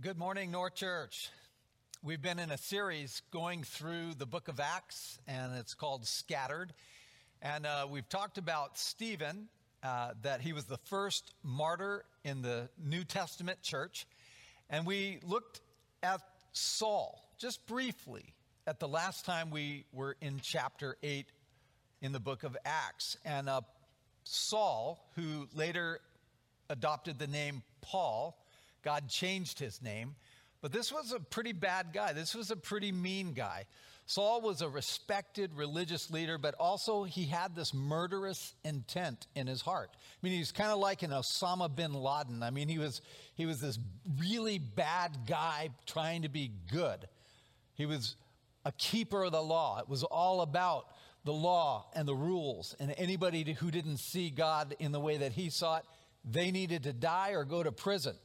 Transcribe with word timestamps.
Good 0.00 0.18
morning, 0.18 0.50
North 0.50 0.74
Church. 0.74 1.30
We've 2.02 2.20
been 2.20 2.40
in 2.40 2.50
a 2.50 2.58
series 2.58 3.22
going 3.30 3.62
through 3.62 4.14
the 4.18 4.26
book 4.26 4.48
of 4.48 4.58
Acts, 4.58 5.20
and 5.28 5.56
it's 5.56 5.74
called 5.74 6.04
Scattered. 6.04 6.74
And 7.40 7.64
uh, 7.64 7.86
we've 7.88 8.08
talked 8.08 8.36
about 8.36 8.76
Stephen, 8.76 9.48
uh, 9.84 10.10
that 10.22 10.40
he 10.40 10.52
was 10.52 10.64
the 10.64 10.78
first 10.78 11.32
martyr 11.44 12.04
in 12.24 12.42
the 12.42 12.68
New 12.84 13.04
Testament 13.04 13.62
church. 13.62 14.04
And 14.68 14.84
we 14.84 15.20
looked 15.22 15.60
at 16.02 16.20
Saul 16.52 17.22
just 17.38 17.64
briefly 17.68 18.34
at 18.66 18.80
the 18.80 18.88
last 18.88 19.24
time 19.24 19.50
we 19.50 19.84
were 19.92 20.16
in 20.20 20.40
chapter 20.42 20.96
8 21.04 21.24
in 22.02 22.10
the 22.10 22.20
book 22.20 22.42
of 22.42 22.56
Acts. 22.64 23.16
And 23.24 23.48
uh, 23.48 23.60
Saul, 24.24 25.08
who 25.14 25.46
later 25.54 26.00
adopted 26.68 27.20
the 27.20 27.28
name 27.28 27.62
Paul, 27.80 28.43
God 28.84 29.08
changed 29.08 29.58
his 29.58 29.82
name. 29.82 30.14
But 30.60 30.72
this 30.72 30.92
was 30.92 31.12
a 31.12 31.20
pretty 31.20 31.52
bad 31.52 31.88
guy. 31.92 32.12
This 32.12 32.34
was 32.34 32.50
a 32.50 32.56
pretty 32.56 32.90
mean 32.90 33.34
guy. 33.34 33.66
Saul 34.06 34.42
was 34.42 34.60
a 34.60 34.68
respected 34.68 35.54
religious 35.54 36.10
leader, 36.10 36.36
but 36.36 36.54
also 36.58 37.04
he 37.04 37.24
had 37.24 37.54
this 37.54 37.72
murderous 37.72 38.54
intent 38.64 39.26
in 39.34 39.46
his 39.46 39.62
heart. 39.62 39.90
I 39.92 39.96
mean, 40.22 40.34
he's 40.34 40.52
kind 40.52 40.70
of 40.70 40.78
like 40.78 41.02
an 41.02 41.10
Osama 41.10 41.74
bin 41.74 41.94
Laden. 41.94 42.42
I 42.42 42.50
mean, 42.50 42.68
he 42.68 42.78
was, 42.78 43.00
he 43.34 43.46
was 43.46 43.60
this 43.60 43.78
really 44.18 44.58
bad 44.58 45.26
guy 45.26 45.70
trying 45.86 46.22
to 46.22 46.28
be 46.28 46.50
good. 46.70 47.08
He 47.74 47.86
was 47.86 48.16
a 48.64 48.72
keeper 48.72 49.24
of 49.24 49.32
the 49.32 49.42
law. 49.42 49.78
It 49.80 49.88
was 49.88 50.02
all 50.02 50.42
about 50.42 50.86
the 51.24 51.32
law 51.32 51.86
and 51.94 52.06
the 52.06 52.14
rules. 52.14 52.76
And 52.78 52.94
anybody 52.98 53.52
who 53.54 53.70
didn't 53.70 53.98
see 53.98 54.28
God 54.28 54.76
in 54.78 54.92
the 54.92 55.00
way 55.00 55.18
that 55.18 55.32
he 55.32 55.48
saw 55.48 55.78
it, 55.78 55.84
they 56.24 56.50
needed 56.50 56.82
to 56.84 56.92
die 56.92 57.30
or 57.30 57.44
go 57.44 57.62
to 57.62 57.72
prison 57.72 58.16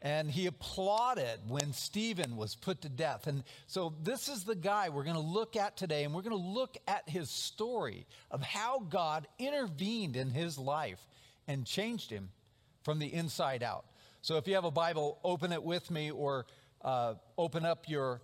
and 0.00 0.30
he 0.30 0.46
applauded 0.46 1.40
when 1.48 1.72
Stephen 1.72 2.36
was 2.36 2.54
put 2.54 2.82
to 2.82 2.88
death. 2.88 3.26
And 3.26 3.42
so, 3.66 3.94
this 4.02 4.28
is 4.28 4.44
the 4.44 4.54
guy 4.54 4.88
we're 4.88 5.04
going 5.04 5.16
to 5.16 5.20
look 5.20 5.56
at 5.56 5.76
today, 5.76 6.04
and 6.04 6.14
we're 6.14 6.22
going 6.22 6.40
to 6.40 6.48
look 6.48 6.76
at 6.86 7.08
his 7.08 7.30
story 7.30 8.06
of 8.30 8.42
how 8.42 8.80
God 8.88 9.26
intervened 9.38 10.16
in 10.16 10.30
his 10.30 10.58
life 10.58 11.04
and 11.48 11.66
changed 11.66 12.10
him 12.10 12.30
from 12.84 12.98
the 12.98 13.12
inside 13.12 13.62
out. 13.62 13.86
So, 14.22 14.36
if 14.36 14.46
you 14.46 14.54
have 14.54 14.64
a 14.64 14.70
Bible, 14.70 15.18
open 15.24 15.52
it 15.52 15.62
with 15.62 15.90
me 15.90 16.10
or 16.10 16.46
uh, 16.82 17.14
open 17.36 17.64
up 17.64 17.88
your, 17.88 18.20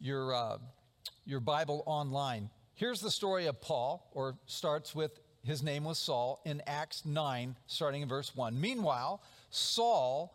your, 0.00 0.34
uh, 0.34 0.58
your 1.24 1.40
Bible 1.40 1.82
online. 1.86 2.50
Here's 2.74 3.00
the 3.00 3.10
story 3.10 3.46
of 3.46 3.62
Paul, 3.62 4.10
or 4.12 4.36
starts 4.46 4.94
with 4.94 5.20
his 5.44 5.62
name 5.62 5.84
was 5.84 5.98
Saul, 5.98 6.40
in 6.44 6.62
Acts 6.66 7.04
9, 7.04 7.56
starting 7.66 8.02
in 8.02 8.08
verse 8.08 8.34
1. 8.34 8.58
Meanwhile, 8.60 9.22
Saul 9.50 10.34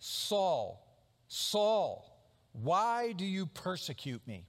Saul, 0.00 0.84
Saul, 1.28 2.04
why 2.52 3.12
do 3.12 3.24
you 3.24 3.46
persecute 3.46 4.26
me? 4.26 4.46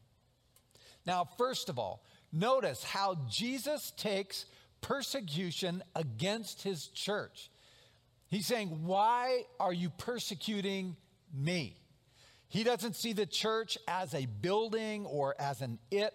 Now, 1.05 1.27
first 1.37 1.69
of 1.69 1.77
all, 1.77 2.03
notice 2.31 2.83
how 2.83 3.17
Jesus 3.29 3.91
takes 3.91 4.45
persecution 4.81 5.83
against 5.95 6.63
his 6.63 6.87
church. 6.87 7.51
He's 8.27 8.47
saying, 8.47 8.85
Why 8.85 9.43
are 9.59 9.73
you 9.73 9.89
persecuting 9.89 10.95
me? 11.33 11.77
He 12.47 12.63
doesn't 12.63 12.95
see 12.95 13.13
the 13.13 13.25
church 13.25 13.77
as 13.87 14.13
a 14.13 14.25
building 14.25 15.05
or 15.05 15.35
as 15.39 15.61
an 15.61 15.79
it 15.89 16.13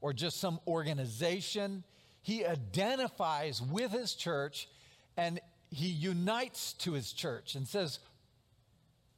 or 0.00 0.12
just 0.12 0.40
some 0.40 0.60
organization. 0.66 1.84
He 2.20 2.44
identifies 2.44 3.62
with 3.62 3.90
his 3.90 4.14
church 4.14 4.68
and 5.16 5.40
he 5.70 5.86
unites 5.86 6.74
to 6.74 6.92
his 6.92 7.12
church 7.12 7.54
and 7.54 7.66
says, 7.66 7.98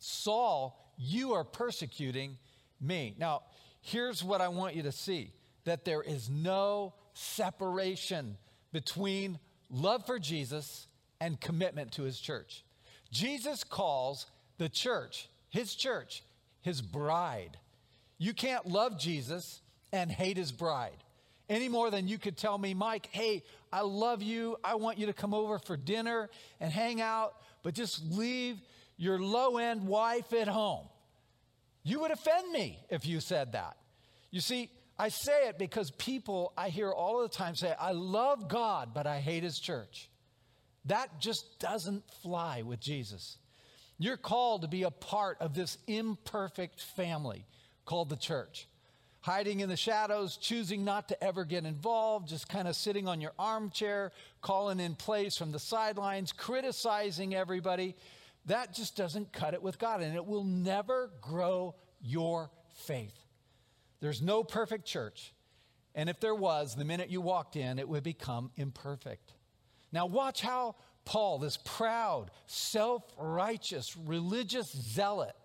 Saul, 0.06 0.78
you 0.98 1.32
are 1.32 1.44
persecuting 1.44 2.36
me. 2.78 3.14
Now, 3.18 3.42
here's 3.80 4.22
what 4.22 4.42
I 4.42 4.48
want 4.48 4.74
you 4.74 4.82
to 4.82 4.92
see 4.92 5.32
that 5.64 5.86
there 5.86 6.02
is 6.02 6.28
no 6.28 6.92
separation 7.14 8.36
between 8.70 9.38
love 9.70 10.04
for 10.04 10.18
Jesus 10.18 10.88
and 11.22 11.40
commitment 11.40 11.92
to 11.92 12.02
his 12.02 12.20
church. 12.20 12.64
Jesus 13.10 13.64
calls 13.64 14.26
the 14.58 14.68
church, 14.68 15.30
his 15.48 15.74
church, 15.74 16.22
his 16.60 16.82
bride. 16.82 17.56
You 18.18 18.34
can't 18.34 18.66
love 18.66 18.98
Jesus 18.98 19.62
and 19.90 20.10
hate 20.10 20.36
his 20.36 20.52
bride 20.52 21.02
any 21.48 21.68
more 21.68 21.90
than 21.90 22.08
you 22.08 22.18
could 22.18 22.36
tell 22.36 22.56
me, 22.56 22.74
Mike, 22.74 23.08
hey, 23.10 23.42
I 23.72 23.82
love 23.82 24.22
you. 24.22 24.56
I 24.64 24.76
want 24.76 24.98
you 24.98 25.06
to 25.06 25.12
come 25.12 25.34
over 25.34 25.58
for 25.58 25.76
dinner 25.76 26.30
and 26.60 26.72
hang 26.72 27.00
out, 27.00 27.34
but 27.62 27.74
just 27.74 28.02
leave 28.12 28.58
your 28.96 29.18
low 29.18 29.58
end 29.58 29.86
wife 29.86 30.32
at 30.32 30.48
home. 30.48 30.86
You 31.82 32.00
would 32.00 32.10
offend 32.10 32.50
me 32.50 32.78
if 32.88 33.06
you 33.06 33.20
said 33.20 33.52
that. 33.52 33.76
You 34.30 34.40
see, 34.40 34.70
I 34.98 35.08
say 35.08 35.48
it 35.48 35.58
because 35.58 35.90
people 35.92 36.52
I 36.56 36.68
hear 36.68 36.90
all 36.90 37.22
the 37.22 37.28
time 37.28 37.54
say, 37.54 37.74
I 37.78 37.92
love 37.92 38.48
God, 38.48 38.90
but 38.94 39.06
I 39.06 39.20
hate 39.20 39.42
his 39.42 39.58
church. 39.58 40.08
That 40.86 41.20
just 41.20 41.58
doesn't 41.58 42.04
fly 42.22 42.62
with 42.62 42.80
Jesus. 42.80 43.38
You're 43.98 44.16
called 44.16 44.62
to 44.62 44.68
be 44.68 44.82
a 44.82 44.90
part 44.90 45.38
of 45.40 45.54
this 45.54 45.78
imperfect 45.86 46.80
family 46.80 47.46
called 47.84 48.10
the 48.10 48.16
church. 48.16 48.66
Hiding 49.20 49.60
in 49.60 49.70
the 49.70 49.76
shadows, 49.76 50.36
choosing 50.36 50.84
not 50.84 51.08
to 51.08 51.24
ever 51.24 51.44
get 51.44 51.64
involved, 51.64 52.28
just 52.28 52.48
kind 52.48 52.68
of 52.68 52.76
sitting 52.76 53.08
on 53.08 53.22
your 53.22 53.32
armchair, 53.38 54.12
calling 54.42 54.80
in 54.80 54.94
plays 54.94 55.36
from 55.36 55.50
the 55.50 55.58
sidelines, 55.58 56.32
criticizing 56.32 57.34
everybody 57.34 57.94
that 58.46 58.74
just 58.74 58.96
doesn't 58.96 59.32
cut 59.32 59.54
it 59.54 59.62
with 59.62 59.78
God, 59.78 60.02
and 60.02 60.14
it 60.14 60.26
will 60.26 60.44
never 60.44 61.10
grow 61.20 61.74
your 62.00 62.50
faith. 62.74 63.18
There's 64.00 64.20
no 64.20 64.44
perfect 64.44 64.84
church. 64.84 65.32
And 65.94 66.08
if 66.08 66.20
there 66.20 66.34
was, 66.34 66.74
the 66.74 66.84
minute 66.84 67.08
you 67.08 67.20
walked 67.20 67.56
in, 67.56 67.78
it 67.78 67.88
would 67.88 68.02
become 68.02 68.50
imperfect. 68.56 69.32
Now, 69.92 70.06
watch 70.06 70.40
how 70.40 70.74
Paul, 71.04 71.38
this 71.38 71.56
proud, 71.56 72.30
self 72.46 73.02
righteous, 73.16 73.96
religious 73.96 74.72
zealot, 74.72 75.36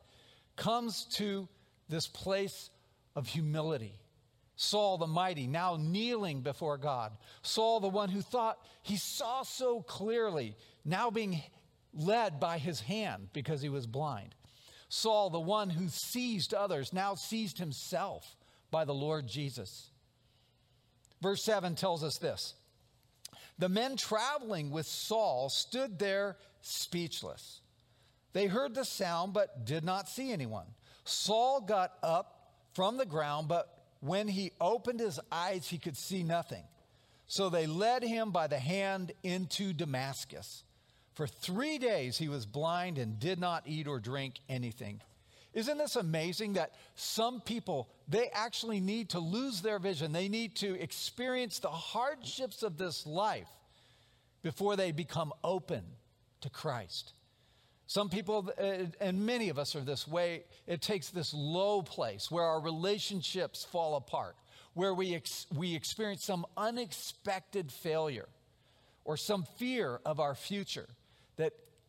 comes 0.56 1.06
to 1.16 1.48
this 1.88 2.08
place 2.08 2.70
of 3.16 3.28
humility. 3.28 3.96
Saul 4.56 4.98
the 4.98 5.08
mighty, 5.08 5.48
now 5.48 5.78
kneeling 5.80 6.42
before 6.42 6.78
God. 6.78 7.14
Saul 7.44 7.80
the 7.80 7.88
one 7.88 8.10
who 8.10 8.22
thought 8.22 8.58
he 8.82 8.98
saw 8.98 9.44
so 9.44 9.82
clearly, 9.82 10.58
now 10.84 11.10
being 11.10 11.42
led 11.94 12.40
by 12.40 12.58
his 12.58 12.82
hand 12.82 13.30
because 13.34 13.62
he 13.62 13.70
was 13.70 13.88
blind. 13.88 14.36
Saul, 14.90 15.30
the 15.30 15.40
one 15.40 15.70
who 15.70 15.88
seized 15.88 16.54
others, 16.54 16.94
now 16.94 17.16
seized 17.16 17.60
himself 17.60 18.36
by 18.72 18.86
the 18.86 18.94
Lord 18.94 19.28
Jesus. 19.28 19.90
Verse 21.22 21.44
7 21.44 21.76
tells 21.76 22.04
us 22.04 22.18
this 22.18 22.56
The 23.60 23.70
men 23.70 23.98
traveling 23.98 24.72
with 24.72 24.88
Saul 24.88 25.50
stood 25.50 26.00
there 26.00 26.38
speechless. 26.62 27.62
They 28.34 28.48
heard 28.48 28.76
the 28.76 28.86
sound 28.86 29.34
but 29.34 29.66
did 29.66 29.84
not 29.84 30.08
see 30.08 30.32
anyone. 30.32 30.68
Saul 31.04 31.62
got 31.62 31.94
up 32.04 32.54
from 32.74 32.98
the 32.98 33.06
ground, 33.06 33.48
but 33.48 33.68
when 34.00 34.28
he 34.28 34.52
opened 34.62 35.00
his 35.00 35.20
eyes, 35.32 35.68
he 35.68 35.78
could 35.78 35.98
see 35.98 36.24
nothing. 36.24 36.64
So 37.28 37.50
they 37.50 37.68
led 37.68 38.04
him 38.04 38.32
by 38.32 38.48
the 38.48 38.60
hand 38.60 39.12
into 39.24 39.74
Damascus. 39.74 40.64
For 41.14 41.28
three 41.28 41.78
days 41.78 42.18
he 42.18 42.30
was 42.30 42.46
blind 42.46 42.98
and 42.98 43.20
did 43.20 43.40
not 43.40 43.64
eat 43.66 43.88
or 43.88 44.00
drink 44.00 44.36
anything. 44.48 45.02
Isn't 45.54 45.78
this 45.78 45.96
amazing 45.96 46.54
that 46.54 46.74
some 46.96 47.42
people, 47.42 47.90
they 48.08 48.30
actually 48.32 48.80
need 48.80 49.10
to 49.10 49.20
lose 49.20 49.62
their 49.62 49.80
vision? 49.80 50.12
They 50.12 50.30
need 50.30 50.56
to 50.58 50.80
experience 50.80 51.60
the 51.60 51.70
hardships 51.70 52.62
of 52.62 52.78
this 52.78 53.08
life 53.08 53.50
before 54.44 54.76
they 54.76 54.92
become 54.92 55.34
open 55.44 55.84
to 56.42 56.50
Christ. 56.50 57.14
Some 57.88 58.10
people, 58.10 58.52
uh, 58.58 58.86
and 59.02 59.26
many 59.26 59.50
of 59.50 59.58
us 59.58 59.76
are 59.76 59.82
this 59.82 60.08
way, 60.08 60.44
it 60.68 60.82
takes 60.82 61.10
this 61.10 61.34
low 61.34 61.82
place 61.82 62.30
where 62.30 62.44
our 62.44 62.62
relationships 62.62 63.66
fall 63.66 63.96
apart, 63.96 64.36
where 64.76 64.94
we, 64.94 65.16
ex- 65.16 65.48
we 65.54 65.76
experience 65.76 66.24
some 66.24 66.46
unexpected 66.56 67.72
failure 67.72 68.30
or 69.04 69.18
some 69.18 69.44
fear 69.58 70.00
of 70.06 70.20
our 70.20 70.36
future 70.36 70.88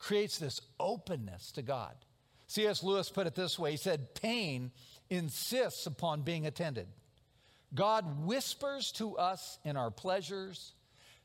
creates 0.01 0.39
this 0.39 0.61
openness 0.81 1.53
to 1.53 1.63
God. 1.63 1.95
C.S. 2.49 2.83
Lewis 2.83 3.11
put 3.11 3.29
it 3.29 3.37
this 3.37 3.59
way 3.59 3.73
He 3.73 3.77
said, 3.77 4.15
Pain 4.15 4.73
insists 5.09 5.87
upon 5.87 6.23
being 6.23 6.47
attended. 6.47 6.89
God 7.73 8.27
whispers 8.27 8.91
to 8.93 9.17
us 9.17 9.59
in 9.65 9.77
our 9.77 9.93
pleasures, 9.93 10.73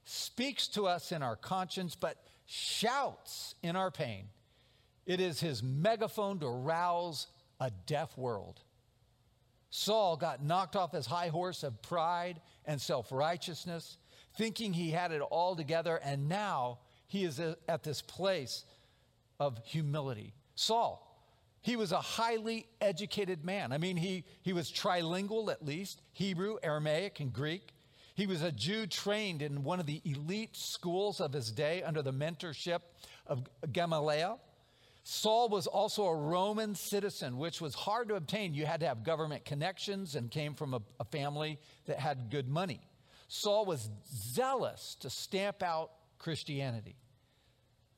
speaks 0.04 0.68
to 0.70 0.86
us 0.86 1.12
in 1.12 1.24
our 1.24 1.36
conscience, 1.36 1.96
but 1.96 2.18
shouts 2.46 3.56
in 3.64 3.76
our 3.76 3.90
pain. 3.90 4.26
It 5.08 5.20
is 5.20 5.40
his 5.40 5.64
megaphone 5.64 6.40
to 6.40 6.48
rouse 6.48 7.26
a 7.60 7.72
deaf 7.88 8.16
world. 8.16 8.60
Saul 9.72 10.18
got 10.18 10.44
knocked 10.44 10.76
off 10.76 10.92
his 10.92 11.08
high 11.08 11.30
horse 11.30 11.64
of 11.64 11.82
pride 11.82 12.40
and 12.66 12.80
self 12.80 13.12
righteousness, 13.12 13.98
thinking 14.38 14.74
he 14.74 14.92
had 14.92 15.12
it 15.12 15.22
all 15.22 15.56
together, 15.56 16.00
and 16.04 16.30
now 16.30 16.80
he 17.16 17.24
is 17.24 17.40
at 17.40 17.84
this 17.84 18.02
place 18.02 18.66
of 19.40 19.58
humility. 19.64 20.34
Saul, 20.56 21.02
he 21.62 21.78
was 21.78 21.94
a 21.94 22.02
highly 22.02 22.68
educated 22.82 23.46
man. 23.46 23.72
I 23.72 23.78
mean, 23.78 23.96
he, 23.96 24.26
he 24.42 24.52
was 24.52 24.70
trilingual 24.70 25.50
at 25.50 25.66
least 25.66 26.02
Hebrew, 26.12 26.58
Aramaic, 26.62 27.22
and 27.22 27.32
Greek. 27.32 27.70
He 28.16 28.28
was 28.28 28.42
a 28.42 28.52
Jew 28.52 28.86
trained 28.86 29.42
in 29.42 29.64
one 29.64 29.80
of 29.80 29.86
the 29.86 30.02
elite 30.04 30.58
schools 30.58 31.22
of 31.22 31.32
his 31.32 31.52
day 31.52 31.84
under 31.84 32.02
the 32.02 32.12
mentorship 32.12 32.80
of 33.28 33.44
Gamaliel. 33.72 34.40
Saul 35.04 35.48
was 35.48 35.68
also 35.68 36.06
a 36.06 36.16
Roman 36.16 36.76
citizen, 36.76 37.38
which 37.38 37.62
was 37.62 37.76
hard 37.76 38.10
to 38.10 38.16
obtain. 38.16 38.54
You 38.54 38.66
had 38.66 38.82
to 38.82 38.88
have 38.88 39.04
government 39.04 39.46
connections 39.46 40.16
and 40.16 40.30
came 40.30 40.54
from 40.54 40.74
a, 40.74 40.82
a 41.00 41.06
family 41.06 41.60
that 41.86 41.98
had 41.98 42.30
good 42.30 42.50
money. 42.50 42.82
Saul 43.30 43.66
was 43.66 43.90
zealous 44.34 44.98
to 45.00 45.10
stamp 45.10 45.64
out 45.64 45.92
Christianity. 46.20 46.96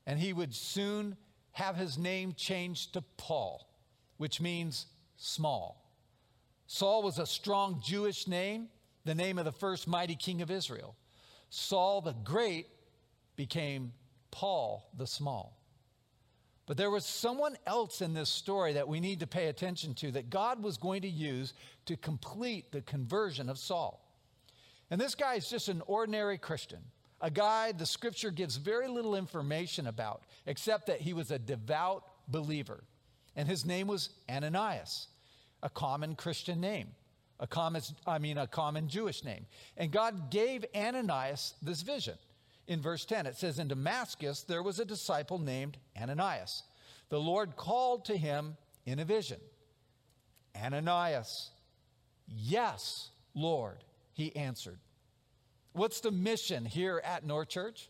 And 0.08 0.18
he 0.18 0.32
would 0.32 0.54
soon 0.54 1.16
have 1.52 1.76
his 1.76 1.96
name 1.96 2.32
changed 2.32 2.94
to 2.94 3.02
Paul, 3.18 3.68
which 4.16 4.40
means 4.40 4.86
small. 5.16 5.92
Saul 6.66 7.04
was 7.04 7.20
a 7.20 7.26
strong 7.26 7.80
Jewish 7.84 8.26
name 8.26 8.68
the 9.04 9.14
name 9.14 9.38
of 9.38 9.44
the 9.44 9.52
first 9.52 9.86
mighty 9.86 10.16
king 10.16 10.42
of 10.42 10.50
Israel. 10.50 10.96
Saul 11.50 12.00
the 12.00 12.14
Great 12.24 12.66
became 13.36 13.92
Paul 14.30 14.90
the 14.96 15.06
Small. 15.06 15.56
But 16.66 16.76
there 16.76 16.90
was 16.90 17.06
someone 17.06 17.56
else 17.66 18.02
in 18.02 18.12
this 18.12 18.28
story 18.28 18.74
that 18.74 18.86
we 18.86 19.00
need 19.00 19.20
to 19.20 19.26
pay 19.26 19.46
attention 19.46 19.94
to 19.94 20.10
that 20.12 20.28
God 20.28 20.62
was 20.62 20.76
going 20.76 21.02
to 21.02 21.08
use 21.08 21.54
to 21.86 21.96
complete 21.96 22.70
the 22.70 22.82
conversion 22.82 23.48
of 23.48 23.58
Saul. 23.58 24.04
And 24.90 25.00
this 25.00 25.14
guy 25.14 25.34
is 25.34 25.48
just 25.48 25.68
an 25.68 25.82
ordinary 25.86 26.36
Christian, 26.36 26.80
a 27.20 27.30
guy 27.30 27.72
the 27.72 27.86
scripture 27.86 28.30
gives 28.30 28.56
very 28.56 28.88
little 28.88 29.14
information 29.14 29.86
about, 29.86 30.22
except 30.46 30.86
that 30.86 31.00
he 31.00 31.12
was 31.12 31.30
a 31.30 31.38
devout 31.38 32.04
believer. 32.28 32.84
And 33.36 33.48
his 33.48 33.64
name 33.64 33.86
was 33.86 34.10
Ananias, 34.30 35.08
a 35.62 35.70
common 35.70 36.14
Christian 36.14 36.60
name 36.60 36.88
a 37.40 37.46
common, 37.46 37.82
I 38.06 38.18
mean, 38.18 38.38
a 38.38 38.46
common 38.46 38.88
Jewish 38.88 39.24
name. 39.24 39.46
And 39.76 39.90
God 39.90 40.30
gave 40.30 40.64
Ananias 40.74 41.54
this 41.62 41.82
vision. 41.82 42.14
In 42.66 42.82
verse 42.82 43.04
10, 43.04 43.26
it 43.26 43.36
says, 43.36 43.58
In 43.58 43.68
Damascus 43.68 44.42
there 44.42 44.62
was 44.62 44.78
a 44.78 44.84
disciple 44.84 45.38
named 45.38 45.78
Ananias. 46.00 46.64
The 47.08 47.20
Lord 47.20 47.56
called 47.56 48.04
to 48.06 48.16
him 48.16 48.56
in 48.84 48.98
a 48.98 49.04
vision 49.04 49.40
Ananias. 50.60 51.50
Yes, 52.26 53.08
Lord, 53.34 53.84
he 54.12 54.34
answered. 54.36 54.78
What's 55.72 56.00
the 56.00 56.10
mission 56.10 56.64
here 56.64 57.00
at 57.04 57.24
North 57.24 57.48
Church? 57.48 57.88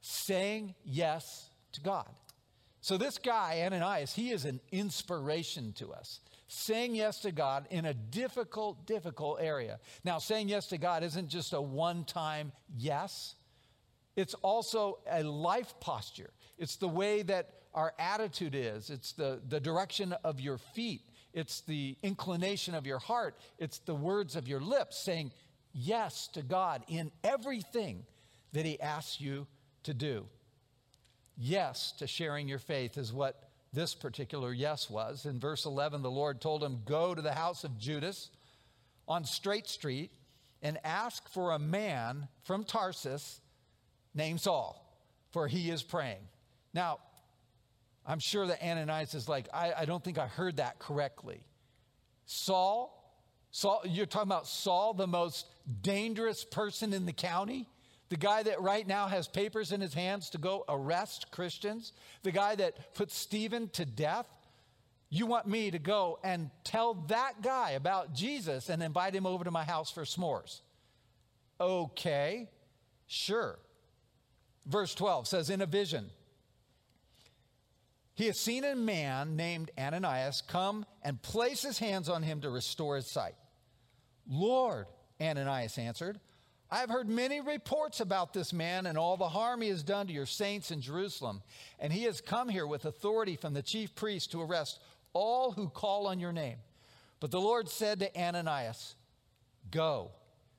Saying 0.00 0.74
yes 0.84 1.48
to 1.72 1.80
God. 1.80 2.08
So, 2.80 2.98
this 2.98 3.16
guy, 3.16 3.62
Ananias, 3.64 4.12
he 4.12 4.30
is 4.30 4.44
an 4.44 4.60
inspiration 4.70 5.72
to 5.78 5.92
us 5.92 6.20
saying 6.54 6.94
yes 6.94 7.20
to 7.20 7.32
God 7.32 7.66
in 7.70 7.84
a 7.84 7.94
difficult, 7.94 8.86
difficult 8.86 9.38
area. 9.40 9.78
Now, 10.04 10.18
saying 10.18 10.48
yes 10.48 10.68
to 10.68 10.78
God 10.78 11.02
isn't 11.02 11.28
just 11.28 11.52
a 11.52 11.60
one 11.60 12.04
time 12.04 12.52
yes, 12.76 13.34
it's 14.16 14.34
also 14.34 14.98
a 15.10 15.22
life 15.22 15.74
posture. 15.80 16.30
It's 16.58 16.76
the 16.76 16.88
way 16.88 17.22
that 17.22 17.50
our 17.74 17.92
attitude 17.98 18.54
is, 18.54 18.90
it's 18.90 19.12
the, 19.12 19.40
the 19.48 19.58
direction 19.58 20.14
of 20.22 20.40
your 20.40 20.58
feet, 20.58 21.02
it's 21.32 21.62
the 21.62 21.96
inclination 22.04 22.74
of 22.76 22.86
your 22.86 23.00
heart, 23.00 23.36
it's 23.58 23.78
the 23.78 23.94
words 23.94 24.36
of 24.36 24.46
your 24.46 24.60
lips 24.60 24.96
saying 24.96 25.32
yes 25.74 26.28
to 26.28 26.42
God 26.42 26.82
in 26.88 27.10
everything 27.22 28.06
that 28.52 28.64
He 28.64 28.80
asks 28.80 29.20
you 29.20 29.46
to 29.82 29.92
do. 29.92 30.26
Yes 31.36 31.92
to 31.98 32.06
sharing 32.06 32.48
your 32.48 32.58
faith 32.58 32.96
is 32.96 33.12
what 33.12 33.50
this 33.72 33.94
particular 33.94 34.52
yes 34.52 34.88
was. 34.88 35.26
In 35.26 35.40
verse 35.40 35.66
11, 35.66 36.02
the 36.02 36.10
Lord 36.10 36.40
told 36.40 36.62
him, 36.62 36.80
Go 36.84 37.14
to 37.14 37.20
the 37.20 37.34
house 37.34 37.64
of 37.64 37.76
Judas 37.76 38.30
on 39.08 39.24
Straight 39.24 39.66
Street 39.66 40.12
and 40.62 40.78
ask 40.84 41.28
for 41.28 41.52
a 41.52 41.58
man 41.58 42.28
from 42.44 42.64
Tarsus 42.64 43.40
named 44.14 44.40
Saul, 44.40 44.80
for 45.32 45.48
he 45.48 45.70
is 45.70 45.82
praying. 45.82 46.22
Now, 46.72 47.00
I'm 48.06 48.20
sure 48.20 48.46
that 48.46 48.62
Ananias 48.62 49.14
is 49.14 49.28
like, 49.28 49.48
I, 49.52 49.72
I 49.78 49.84
don't 49.84 50.02
think 50.02 50.18
I 50.18 50.26
heard 50.26 50.58
that 50.58 50.78
correctly. 50.78 51.40
Saul, 52.26 52.93
Saul, 53.56 53.82
you're 53.84 54.04
talking 54.04 54.26
about 54.26 54.48
Saul, 54.48 54.94
the 54.94 55.06
most 55.06 55.46
dangerous 55.80 56.42
person 56.42 56.92
in 56.92 57.06
the 57.06 57.12
county? 57.12 57.68
The 58.08 58.16
guy 58.16 58.42
that 58.42 58.60
right 58.60 58.84
now 58.84 59.06
has 59.06 59.28
papers 59.28 59.70
in 59.70 59.80
his 59.80 59.94
hands 59.94 60.30
to 60.30 60.38
go 60.38 60.64
arrest 60.68 61.30
Christians, 61.30 61.92
the 62.24 62.32
guy 62.32 62.56
that 62.56 62.94
put 62.94 63.12
Stephen 63.12 63.68
to 63.74 63.84
death. 63.84 64.26
You 65.08 65.26
want 65.26 65.46
me 65.46 65.70
to 65.70 65.78
go 65.78 66.18
and 66.24 66.50
tell 66.64 66.94
that 67.06 67.42
guy 67.42 67.70
about 67.70 68.12
Jesus 68.12 68.70
and 68.70 68.82
invite 68.82 69.14
him 69.14 69.24
over 69.24 69.44
to 69.44 69.52
my 69.52 69.62
house 69.62 69.88
for 69.88 70.02
s'mores? 70.02 70.60
Okay, 71.60 72.50
sure. 73.06 73.60
Verse 74.66 74.96
12 74.96 75.28
says, 75.28 75.48
In 75.48 75.60
a 75.60 75.66
vision, 75.66 76.10
he 78.16 78.26
has 78.26 78.40
seen 78.40 78.64
a 78.64 78.74
man 78.74 79.36
named 79.36 79.70
Ananias 79.78 80.42
come 80.44 80.86
and 81.04 81.22
place 81.22 81.62
his 81.62 81.78
hands 81.78 82.08
on 82.08 82.24
him 82.24 82.40
to 82.40 82.50
restore 82.50 82.96
his 82.96 83.08
sight. 83.08 83.36
Lord, 84.28 84.86
Ananias 85.20 85.78
answered, 85.78 86.20
I've 86.70 86.88
heard 86.90 87.08
many 87.08 87.40
reports 87.40 88.00
about 88.00 88.32
this 88.32 88.52
man 88.52 88.86
and 88.86 88.98
all 88.98 89.16
the 89.16 89.28
harm 89.28 89.60
he 89.60 89.68
has 89.68 89.82
done 89.82 90.06
to 90.06 90.12
your 90.12 90.26
saints 90.26 90.70
in 90.70 90.80
Jerusalem. 90.80 91.42
And 91.78 91.92
he 91.92 92.04
has 92.04 92.20
come 92.20 92.48
here 92.48 92.66
with 92.66 92.84
authority 92.84 93.36
from 93.36 93.54
the 93.54 93.62
chief 93.62 93.94
priest 93.94 94.32
to 94.32 94.42
arrest 94.42 94.80
all 95.12 95.52
who 95.52 95.68
call 95.68 96.06
on 96.06 96.18
your 96.18 96.32
name. 96.32 96.56
But 97.20 97.30
the 97.30 97.40
Lord 97.40 97.68
said 97.68 98.00
to 98.00 98.20
Ananias, 98.20 98.96
Go. 99.70 100.10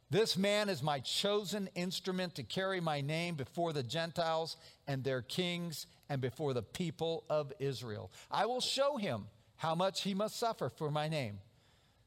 This 0.10 0.38
man 0.38 0.70
is 0.70 0.84
my 0.84 1.00
chosen 1.00 1.68
instrument 1.76 2.36
to 2.36 2.44
carry 2.44 2.80
my 2.80 3.02
name 3.02 3.36
before 3.36 3.74
the 3.74 3.84
Gentiles 3.84 4.56
and 4.88 5.04
their 5.04 5.22
kings 5.22 5.88
and 6.10 6.22
before 6.22 6.54
the 6.54 6.62
people 6.62 7.24
of 7.30 7.52
Israel. 7.60 8.12
I 8.32 8.46
will 8.46 8.62
show 8.62 8.98
him 8.98 9.26
how 9.58 9.76
much 9.76 10.04
he 10.04 10.14
must 10.14 10.40
suffer 10.40 10.70
for 10.70 10.92
my 10.92 11.10
name. 11.10 11.40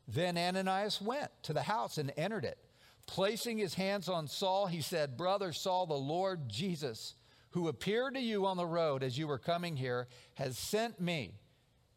Then 0.09 0.39
Ananias 0.39 1.01
went 1.03 1.31
to 1.43 1.53
the 1.53 1.63
house 1.63 1.99
and 1.99 2.13
entered 2.17 2.45
it. 2.45 2.59
Placing 3.07 3.59
his 3.59 3.75
hands 3.75 4.09
on 4.09 4.27
Saul, 4.27 4.67
he 4.67 4.81
said, 4.81 5.17
Brother 5.17 5.53
Saul, 5.53 5.87
the 5.87 5.95
Lord 5.95 6.49
Jesus, 6.49 7.15
who 7.51 7.69
appeared 7.69 8.15
to 8.15 8.21
you 8.21 8.47
on 8.47 8.57
the 8.57 8.67
road 8.67 9.03
as 9.03 9.19
you 9.19 9.27
were 9.27 9.39
coming 9.39 9.77
here, 9.77 10.09
has 10.35 10.59
sent 10.59 11.01
me 11.01 11.33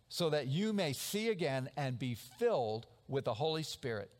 so 0.09 0.29
that 0.29 0.47
you 0.47 0.73
may 0.73 0.91
see 0.93 1.29
again 1.29 1.69
and 1.77 1.97
be 1.97 2.15
filled 2.15 2.85
with 3.07 3.25
the 3.25 3.33
Holy 3.33 3.63
Spirit. 3.63 4.11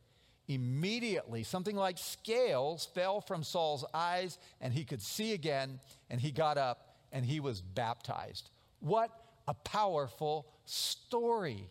Immediately, 0.47 1.43
something 1.43 1.75
like 1.75 1.97
scales 1.97 2.87
fell 2.93 3.21
from 3.21 3.43
Saul's 3.43 3.85
eyes, 3.93 4.37
and 4.59 4.73
he 4.73 4.83
could 4.83 5.01
see 5.01 5.33
again, 5.33 5.79
and 6.09 6.19
he 6.19 6.31
got 6.31 6.57
up 6.57 6.95
and 7.11 7.25
he 7.25 7.39
was 7.39 7.61
baptized. 7.61 8.49
What 8.79 9.11
a 9.47 9.53
powerful 9.53 10.47
story. 10.65 11.69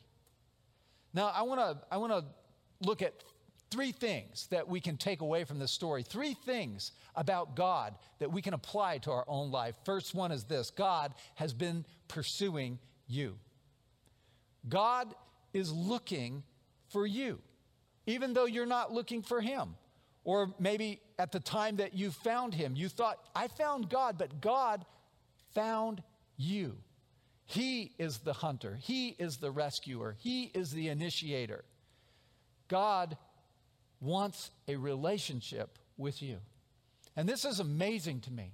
Now, 1.12 1.29
I 1.29 1.43
want 1.43 1.61
to 1.61 1.87
I 1.90 1.97
want 1.97 2.12
to 2.12 2.25
look 2.81 3.02
at 3.02 3.14
Three 3.71 3.93
things 3.93 4.49
that 4.50 4.69
we 4.69 4.81
can 4.81 4.97
take 4.97 5.21
away 5.21 5.45
from 5.45 5.61
this 5.61 5.71
story. 5.71 6.02
Three 6.02 6.35
things 6.35 6.90
about 7.14 7.55
God 7.55 7.95
that 8.19 8.33
we 8.33 8.43
can 8.43 8.52
apply 8.52 8.99
to 8.99 9.12
our 9.12 9.25
own 9.29 9.52
life. 9.52 9.76
First 9.85 10.12
one 10.12 10.33
is 10.33 10.43
this 10.45 10.71
God 10.71 11.14
has 11.37 11.52
been 11.52 11.85
pursuing 12.09 12.81
you. 13.07 13.38
God 14.69 15.14
is 15.52 15.73
looking 15.73 16.43
for 16.88 17.07
you, 17.07 17.38
even 18.07 18.35
though 18.35 18.45
you're 18.45 18.67
not 18.67 18.93
looking 18.93 19.23
for 19.23 19.40
Him. 19.40 19.76
Or 20.25 20.52
maybe 20.59 21.00
at 21.19 21.31
the 21.31 21.40
time 21.40 21.76
that 21.76 21.95
you 21.95 22.11
found 22.11 22.55
Him, 22.55 22.75
you 22.75 22.88
thought, 22.88 23.19
I 23.37 23.47
found 23.47 23.88
God, 23.88 24.19
but 24.19 24.40
God 24.40 24.85
found 25.55 26.02
you. 26.37 26.76
He 27.50 27.95
is 27.99 28.19
the 28.19 28.33
hunter, 28.33 28.78
He 28.80 29.09
is 29.19 29.38
the 29.38 29.50
rescuer, 29.50 30.14
He 30.21 30.45
is 30.54 30.71
the 30.71 30.87
initiator. 30.87 31.64
God 32.69 33.16
wants 34.00 34.52
a 34.69 34.76
relationship 34.76 35.76
with 35.97 36.23
you. 36.23 36.37
And 37.16 37.28
this 37.28 37.45
is 37.45 37.59
amazing 37.59 38.21
to 38.21 38.33
me 38.33 38.52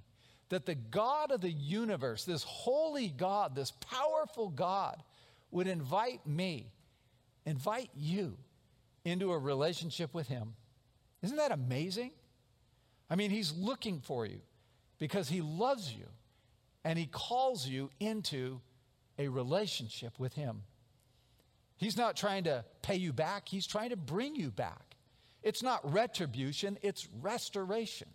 that 0.49 0.65
the 0.65 0.73
God 0.73 1.29
of 1.29 1.41
the 1.41 1.51
universe, 1.51 2.25
this 2.25 2.41
holy 2.41 3.09
God, 3.09 3.55
this 3.55 3.71
powerful 3.71 4.49
God, 4.49 5.03
would 5.51 5.67
invite 5.67 6.25
me, 6.25 6.71
invite 7.45 7.91
you 7.95 8.35
into 9.05 9.31
a 9.31 9.37
relationship 9.37 10.11
with 10.11 10.27
Him. 10.27 10.55
Isn't 11.21 11.37
that 11.37 11.51
amazing? 11.51 12.13
I 13.11 13.15
mean, 13.15 13.29
He's 13.29 13.53
looking 13.53 13.99
for 13.99 14.25
you 14.25 14.41
because 14.97 15.29
He 15.29 15.41
loves 15.41 15.93
you 15.93 16.07
and 16.83 16.97
He 16.97 17.05
calls 17.05 17.67
you 17.67 17.91
into 17.99 18.59
a 19.17 19.27
relationship 19.27 20.19
with 20.19 20.33
Him. 20.33 20.63
He's 21.77 21.97
not 21.97 22.15
trying 22.15 22.45
to 22.45 22.65
pay 22.81 22.95
you 22.95 23.13
back, 23.13 23.47
He's 23.47 23.67
trying 23.67 23.89
to 23.89 23.97
bring 23.97 24.35
you 24.35 24.51
back. 24.51 24.95
It's 25.43 25.63
not 25.63 25.93
retribution, 25.93 26.77
it's 26.81 27.07
restoration. 27.21 28.09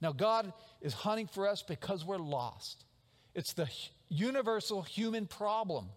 Now, 0.00 0.12
God 0.12 0.52
is 0.80 0.92
hunting 0.92 1.28
for 1.28 1.48
us 1.48 1.62
because 1.62 2.04
we're 2.04 2.18
lost. 2.18 2.84
It's 3.34 3.52
the 3.52 3.68
universal 4.08 4.82
human 4.82 5.26
problem. 5.26 5.88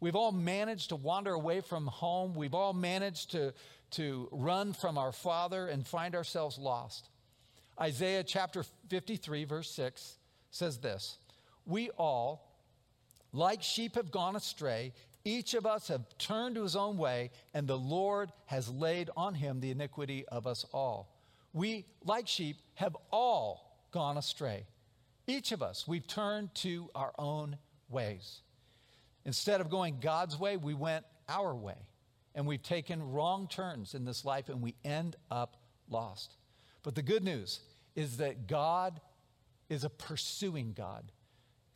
We've 0.00 0.16
all 0.16 0.32
managed 0.32 0.90
to 0.90 0.96
wander 0.96 1.32
away 1.32 1.60
from 1.60 1.86
home. 1.86 2.34
We've 2.34 2.54
all 2.54 2.74
managed 2.74 3.30
to, 3.32 3.54
to 3.92 4.28
run 4.30 4.72
from 4.72 4.98
our 4.98 5.12
Father 5.12 5.68
and 5.68 5.86
find 5.86 6.14
ourselves 6.14 6.58
lost. 6.58 7.08
Isaiah 7.80 8.24
chapter 8.24 8.64
53, 8.88 9.44
verse 9.44 9.70
6 9.70 10.18
says 10.50 10.78
this 10.78 11.18
We 11.64 11.90
all, 11.90 12.55
like 13.36 13.62
sheep, 13.62 13.94
have 13.94 14.10
gone 14.10 14.36
astray. 14.36 14.92
Each 15.24 15.54
of 15.54 15.66
us 15.66 15.88
have 15.88 16.06
turned 16.18 16.54
to 16.54 16.62
his 16.62 16.76
own 16.76 16.96
way, 16.96 17.30
and 17.52 17.66
the 17.66 17.78
Lord 17.78 18.32
has 18.46 18.68
laid 18.68 19.10
on 19.16 19.34
him 19.34 19.60
the 19.60 19.70
iniquity 19.70 20.24
of 20.28 20.46
us 20.46 20.64
all. 20.72 21.12
We, 21.52 21.86
like 22.04 22.28
sheep, 22.28 22.56
have 22.74 22.96
all 23.10 23.76
gone 23.90 24.16
astray. 24.16 24.66
Each 25.26 25.52
of 25.52 25.62
us, 25.62 25.86
we've 25.88 26.06
turned 26.06 26.54
to 26.56 26.88
our 26.94 27.12
own 27.18 27.58
ways. 27.88 28.40
Instead 29.24 29.60
of 29.60 29.70
going 29.70 29.98
God's 30.00 30.38
way, 30.38 30.56
we 30.56 30.74
went 30.74 31.04
our 31.28 31.54
way. 31.54 31.88
And 32.34 32.46
we've 32.46 32.62
taken 32.62 33.12
wrong 33.12 33.48
turns 33.48 33.94
in 33.94 34.04
this 34.04 34.24
life 34.24 34.48
and 34.48 34.62
we 34.62 34.74
end 34.84 35.16
up 35.30 35.56
lost. 35.88 36.36
But 36.82 36.94
the 36.94 37.02
good 37.02 37.24
news 37.24 37.60
is 37.94 38.18
that 38.18 38.46
God 38.46 39.00
is 39.68 39.82
a 39.82 39.90
pursuing 39.90 40.74
God. 40.76 41.10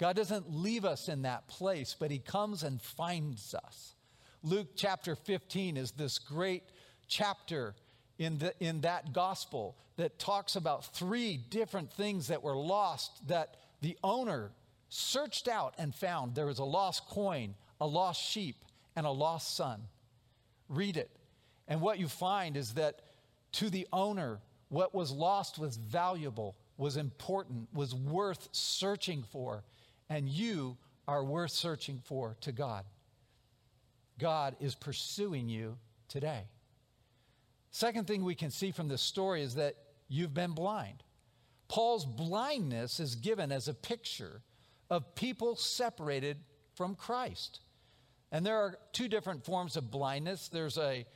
God 0.01 0.17
doesn't 0.17 0.51
leave 0.51 0.87
us 0.87 1.11
in 1.11 1.23
that 1.23 1.47
place, 1.47 1.95
but 1.97 2.11
He 2.11 2.19
comes 2.19 2.63
and 2.63 2.81
finds 2.81 3.55
us. 3.55 3.95
Luke 4.43 4.69
chapter 4.75 5.15
15 5.15 5.77
is 5.77 5.91
this 5.91 6.19
great 6.19 6.63
chapter 7.07 7.75
in, 8.19 8.39
the, 8.39 8.55
in 8.61 8.81
that 8.81 9.13
gospel 9.13 9.77
that 9.99 10.19
talks 10.19 10.57
about 10.57 10.95
three 10.95 11.37
different 11.37 11.93
things 11.93 12.29
that 12.29 12.43
were 12.43 12.57
lost 12.57 13.29
that 13.29 13.59
the 13.83 13.99
owner 14.03 14.53
searched 14.89 15.49
out 15.49 15.75
and 15.77 15.95
found. 15.95 16.35
There 16.35 16.47
was 16.47 16.61
a 16.61 16.65
lost 16.65 17.07
coin, 17.07 17.55
a 17.79 17.87
lost 17.87 18.23
sheep, 18.23 18.57
and 18.97 19.05
a 19.05 19.11
lost 19.11 19.55
son. 19.55 19.83
Read 20.71 20.97
it. 20.97 21.11
And 21.69 21.83
what 21.83 21.99
you 21.99 22.09
find 22.09 22.57
is 22.57 22.73
that 22.73 23.03
to 23.53 23.69
the 23.69 23.87
owner, 23.93 24.41
what 24.71 24.95
was 24.95 25.13
lost 25.13 25.59
was 25.59 25.77
valuable, 25.77 26.57
was 26.79 26.97
important, 26.97 27.69
was 27.75 27.95
worth 27.95 28.49
searching 28.53 29.25
for, 29.31 29.63
and 30.11 30.29
you 30.29 30.77
are 31.09 31.25
worth 31.25 31.53
searching 31.53 32.01
for 32.05 32.37
to 32.43 32.53
God. 32.53 32.85
God 34.19 34.57
is 34.61 34.75
pursuing 34.75 35.49
you 35.49 35.79
today. 36.09 36.43
Second 37.71 38.07
thing 38.07 38.25
we 38.25 38.35
can 38.35 38.51
see 38.51 38.73
from 38.73 38.89
this 38.89 39.01
story 39.01 39.43
is 39.43 39.55
that 39.55 39.77
you've 40.09 40.35
been 40.35 40.53
blind. 40.53 41.03
Paul's 41.69 42.05
blindness 42.05 42.99
is 42.99 43.15
given 43.15 43.53
as 43.53 43.69
a 43.69 43.75
picture 43.75 44.43
of 44.91 45.15
people 45.15 45.55
separated 45.55 46.37
from 46.75 46.97
Christ. 46.97 47.61
And 48.33 48.45
there 48.45 48.59
are 48.59 48.77
two 48.93 49.09
different 49.09 49.45
forms 49.45 49.77
of 49.77 49.91
blindness. 49.91 50.49
There's 50.49 50.79
a, 50.79 51.07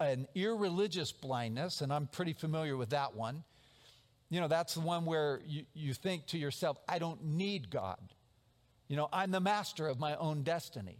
an 0.00 0.26
irreligious 0.34 1.12
blindness, 1.12 1.80
and 1.80 1.92
I'm 1.92 2.08
pretty 2.08 2.32
familiar 2.32 2.76
with 2.76 2.90
that 2.90 3.14
one. 3.14 3.44
You 4.28 4.40
know, 4.40 4.48
that's 4.48 4.74
the 4.74 4.80
one 4.80 5.04
where 5.04 5.40
you, 5.46 5.64
you 5.74 5.94
think 5.94 6.26
to 6.28 6.38
yourself, 6.38 6.78
I 6.88 6.98
don't 6.98 7.22
need 7.24 7.70
God. 7.70 7.98
You 8.88 8.96
know, 8.96 9.08
I'm 9.12 9.30
the 9.30 9.40
master 9.40 9.86
of 9.86 9.98
my 9.98 10.16
own 10.16 10.42
destiny. 10.42 10.98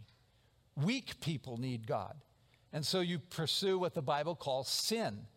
Weak 0.75 1.19
people 1.19 1.57
need 1.57 1.85
God. 1.85 2.15
And 2.71 2.85
so 2.85 3.01
you 3.01 3.19
pursue 3.19 3.77
what 3.77 3.93
the 3.93 4.01
Bible 4.01 4.35
calls 4.35 4.67
sin. 4.67 5.27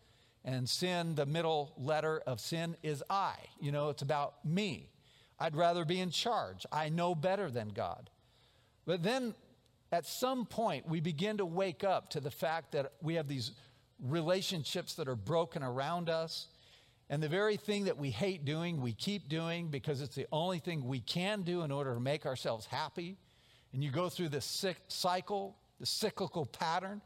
And 0.43 0.67
sin, 0.67 1.15
the 1.15 1.25
middle 1.25 1.73
letter 1.77 2.21
of 2.25 2.39
sin 2.39 2.77
is 2.81 3.03
I. 3.09 3.35
You 3.59 3.71
know, 3.71 3.89
it's 3.89 4.01
about 4.01 4.43
me. 4.45 4.89
I'd 5.39 5.55
rather 5.55 5.85
be 5.85 5.99
in 5.99 6.09
charge. 6.09 6.65
I 6.71 6.89
know 6.89 7.13
better 7.13 7.51
than 7.51 7.69
God. 7.69 8.09
But 8.85 9.03
then 9.03 9.35
at 9.91 10.05
some 10.05 10.45
point, 10.45 10.87
we 10.87 10.99
begin 10.99 11.37
to 11.37 11.45
wake 11.45 11.83
up 11.83 12.09
to 12.11 12.19
the 12.19 12.31
fact 12.31 12.71
that 12.71 12.93
we 13.01 13.15
have 13.15 13.27
these 13.27 13.51
relationships 14.03 14.95
that 14.95 15.07
are 15.07 15.15
broken 15.15 15.63
around 15.63 16.09
us. 16.09 16.47
And 17.09 17.23
the 17.23 17.29
very 17.29 17.55
thing 17.55 17.85
that 17.85 17.97
we 17.97 18.09
hate 18.09 18.43
doing, 18.43 18.81
we 18.81 18.93
keep 18.93 19.29
doing 19.29 19.69
because 19.69 20.01
it's 20.01 20.15
the 20.15 20.27
only 20.31 20.59
thing 20.59 20.85
we 20.85 20.99
can 20.99 21.43
do 21.43 21.61
in 21.61 21.71
order 21.71 21.93
to 21.93 21.99
make 21.99 22.25
ourselves 22.25 22.65
happy. 22.65 23.17
And 23.73 23.83
you 23.83 23.91
go 23.91 24.09
through 24.09 24.29
this 24.29 24.65
cycle, 24.89 25.55
the 25.79 25.85
cyclical 25.85 26.45
pattern 26.45 27.01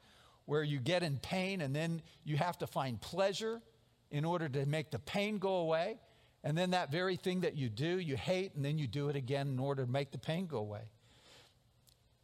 where 0.45 0.63
you 0.63 0.79
get 0.79 1.03
in 1.03 1.17
pain 1.17 1.61
and 1.61 1.75
then 1.75 2.01
you 2.23 2.35
have 2.37 2.57
to 2.57 2.67
find 2.67 2.99
pleasure 2.99 3.61
in 4.09 4.25
order 4.25 4.49
to 4.49 4.65
make 4.65 4.89
the 4.89 4.99
pain 4.99 5.37
go 5.37 5.57
away. 5.57 5.99
And 6.43 6.57
then 6.57 6.71
that 6.71 6.91
very 6.91 7.15
thing 7.15 7.41
that 7.41 7.55
you 7.55 7.69
do, 7.69 7.99
you 7.99 8.17
hate, 8.17 8.55
and 8.55 8.65
then 8.65 8.79
you 8.79 8.87
do 8.87 9.09
it 9.09 9.15
again 9.15 9.47
in 9.47 9.59
order 9.59 9.85
to 9.85 9.91
make 9.91 10.11
the 10.11 10.17
pain 10.17 10.47
go 10.47 10.57
away. 10.57 10.81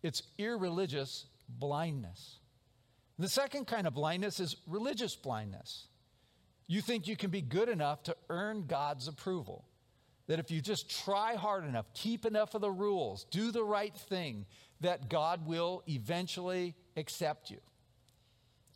It's 0.01 0.23
irreligious 0.39 1.25
blindness. 1.47 2.37
The 3.19 3.29
second 3.29 3.65
kind 3.67 3.85
of 3.85 3.93
blindness 3.93 4.39
is 4.39 4.55
religious 4.67 5.15
blindness. 5.15 5.85
You 6.67 6.81
think 6.81 7.07
you 7.07 7.15
can 7.15 7.29
be 7.29 7.41
good 7.41 7.69
enough 7.69 8.03
to 8.03 8.15
earn 8.29 8.65
God's 8.67 9.07
approval. 9.07 9.65
That 10.27 10.39
if 10.39 10.51
you 10.51 10.59
just 10.61 10.89
try 11.05 11.35
hard 11.35 11.63
enough, 11.65 11.85
keep 11.93 12.25
enough 12.25 12.53
of 12.53 12.61
the 12.61 12.71
rules, 12.71 13.25
do 13.31 13.51
the 13.51 13.63
right 13.63 13.95
thing, 13.95 14.45
that 14.81 15.09
God 15.09 15.47
will 15.47 15.83
eventually 15.87 16.75
accept 16.97 17.49
you. 17.49 17.59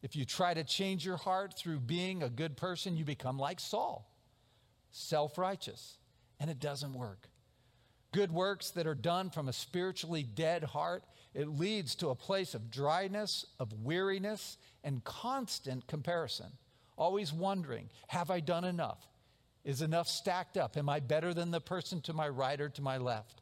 If 0.01 0.15
you 0.15 0.25
try 0.25 0.53
to 0.53 0.63
change 0.63 1.05
your 1.05 1.17
heart 1.17 1.53
through 1.53 1.81
being 1.81 2.23
a 2.23 2.29
good 2.29 2.57
person, 2.57 2.97
you 2.97 3.05
become 3.05 3.37
like 3.37 3.59
Saul, 3.59 4.09
self 4.91 5.37
righteous, 5.37 5.97
and 6.39 6.49
it 6.49 6.59
doesn't 6.59 6.93
work. 6.93 7.27
Good 8.13 8.31
works 8.31 8.71
that 8.71 8.87
are 8.87 8.95
done 8.95 9.29
from 9.29 9.47
a 9.47 9.53
spiritually 9.53 10.23
dead 10.23 10.63
heart, 10.63 11.03
it 11.33 11.47
leads 11.47 11.95
to 11.95 12.09
a 12.09 12.15
place 12.15 12.55
of 12.55 12.71
dryness, 12.71 13.45
of 13.59 13.71
weariness, 13.83 14.57
and 14.83 15.03
constant 15.03 15.87
comparison. 15.87 16.51
Always 16.97 17.33
wondering, 17.33 17.89
have 18.07 18.29
I 18.29 18.39
done 18.39 18.63
enough? 18.63 18.99
Is 19.63 19.81
enough 19.81 20.07
stacked 20.07 20.57
up? 20.57 20.77
Am 20.77 20.89
I 20.89 20.99
better 20.99 21.33
than 21.33 21.51
the 21.51 21.61
person 21.61 22.01
to 22.01 22.13
my 22.13 22.27
right 22.27 22.59
or 22.59 22.69
to 22.69 22.81
my 22.81 22.97
left? 22.97 23.41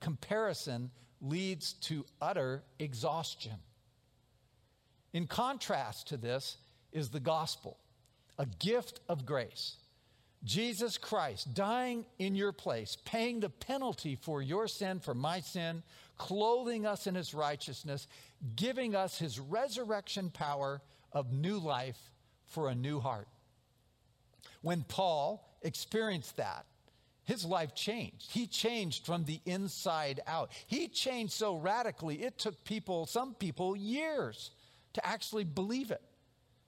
Comparison 0.00 0.90
leads 1.20 1.74
to 1.74 2.04
utter 2.20 2.62
exhaustion. 2.78 3.56
In 5.12 5.26
contrast 5.26 6.08
to 6.08 6.16
this 6.16 6.56
is 6.92 7.10
the 7.10 7.20
gospel, 7.20 7.78
a 8.38 8.46
gift 8.46 9.00
of 9.08 9.26
grace. 9.26 9.76
Jesus 10.42 10.96
Christ 10.96 11.52
dying 11.52 12.06
in 12.18 12.34
your 12.34 12.52
place, 12.52 12.96
paying 13.04 13.40
the 13.40 13.50
penalty 13.50 14.16
for 14.16 14.40
your 14.40 14.68
sin, 14.68 15.00
for 15.00 15.14
my 15.14 15.40
sin, 15.40 15.82
clothing 16.16 16.86
us 16.86 17.06
in 17.06 17.14
his 17.14 17.34
righteousness, 17.34 18.06
giving 18.56 18.94
us 18.94 19.18
his 19.18 19.38
resurrection 19.38 20.30
power 20.30 20.80
of 21.12 21.32
new 21.32 21.58
life 21.58 21.98
for 22.50 22.68
a 22.68 22.74
new 22.74 23.00
heart. 23.00 23.28
When 24.62 24.82
Paul 24.82 25.48
experienced 25.62 26.36
that, 26.36 26.66
his 27.24 27.44
life 27.44 27.74
changed. 27.74 28.30
He 28.30 28.46
changed 28.46 29.06
from 29.06 29.24
the 29.24 29.40
inside 29.46 30.20
out. 30.26 30.50
He 30.66 30.88
changed 30.88 31.32
so 31.32 31.54
radically, 31.54 32.22
it 32.22 32.38
took 32.38 32.64
people, 32.64 33.06
some 33.06 33.34
people, 33.34 33.76
years 33.76 34.50
to 34.94 35.06
actually 35.06 35.44
believe 35.44 35.90
it 35.90 36.02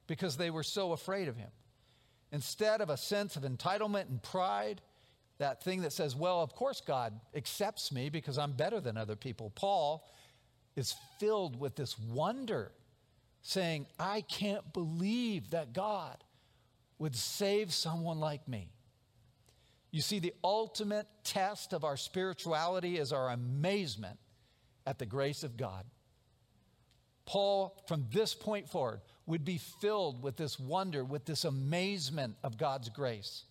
because 0.07 0.37
they 0.37 0.51
were 0.51 0.63
so 0.63 0.93
afraid 0.93 1.29
of 1.29 1.37
him. 1.37 1.51
Instead 2.31 2.81
of 2.81 2.91
a 2.91 2.97
sense 2.97 3.37
of 3.37 3.43
entitlement 3.43 4.09
and 4.09 4.23
pride, 4.23 4.81
that 5.39 5.63
thing 5.63 5.83
that 5.83 5.93
says, 5.93 6.15
well, 6.15 6.41
of 6.41 6.55
course 6.55 6.81
God 6.81 7.19
accepts 7.35 7.91
me 7.93 8.09
because 8.09 8.39
I'm 8.39 8.53
better 8.53 8.81
than 8.81 8.97
other 8.97 9.17
people, 9.17 9.51
Paul 9.51 10.09
is 10.77 10.95
filled 11.19 11.59
with 11.59 11.77
this 11.77 11.99
wonder, 11.99 12.73
saying, 13.43 13.87
I 13.99 14.23
can't 14.23 14.73
believe 14.73 15.51
that 15.51 15.73
God 15.73 16.17
would 16.99 17.17
save 17.17 17.73
someone 17.73 18.21
like 18.21 18.47
me. 18.49 18.71
You 19.91 20.01
see, 20.01 20.21
the 20.21 20.33
ultimate 20.43 21.07
test 21.25 21.73
of 21.73 21.85
our 21.85 21.97
spirituality 21.97 22.99
is 22.99 23.13
our 23.13 23.29
amazement 23.31 24.19
at 24.87 24.99
the 24.99 25.07
grace 25.07 25.43
of 25.43 25.57
God. 25.57 25.85
Paul, 27.27 27.77
from 27.87 28.07
this 28.11 28.35
point 28.35 28.69
forward, 28.69 29.01
would 29.27 29.45
be 29.45 29.59
filled 29.59 30.23
with 30.23 30.37
this 30.37 30.59
wonder, 30.59 31.05
with 31.05 31.25
this 31.25 31.45
amazement 31.45 32.37
of 32.43 32.57
God's 32.57 32.89
grace. 32.89 33.45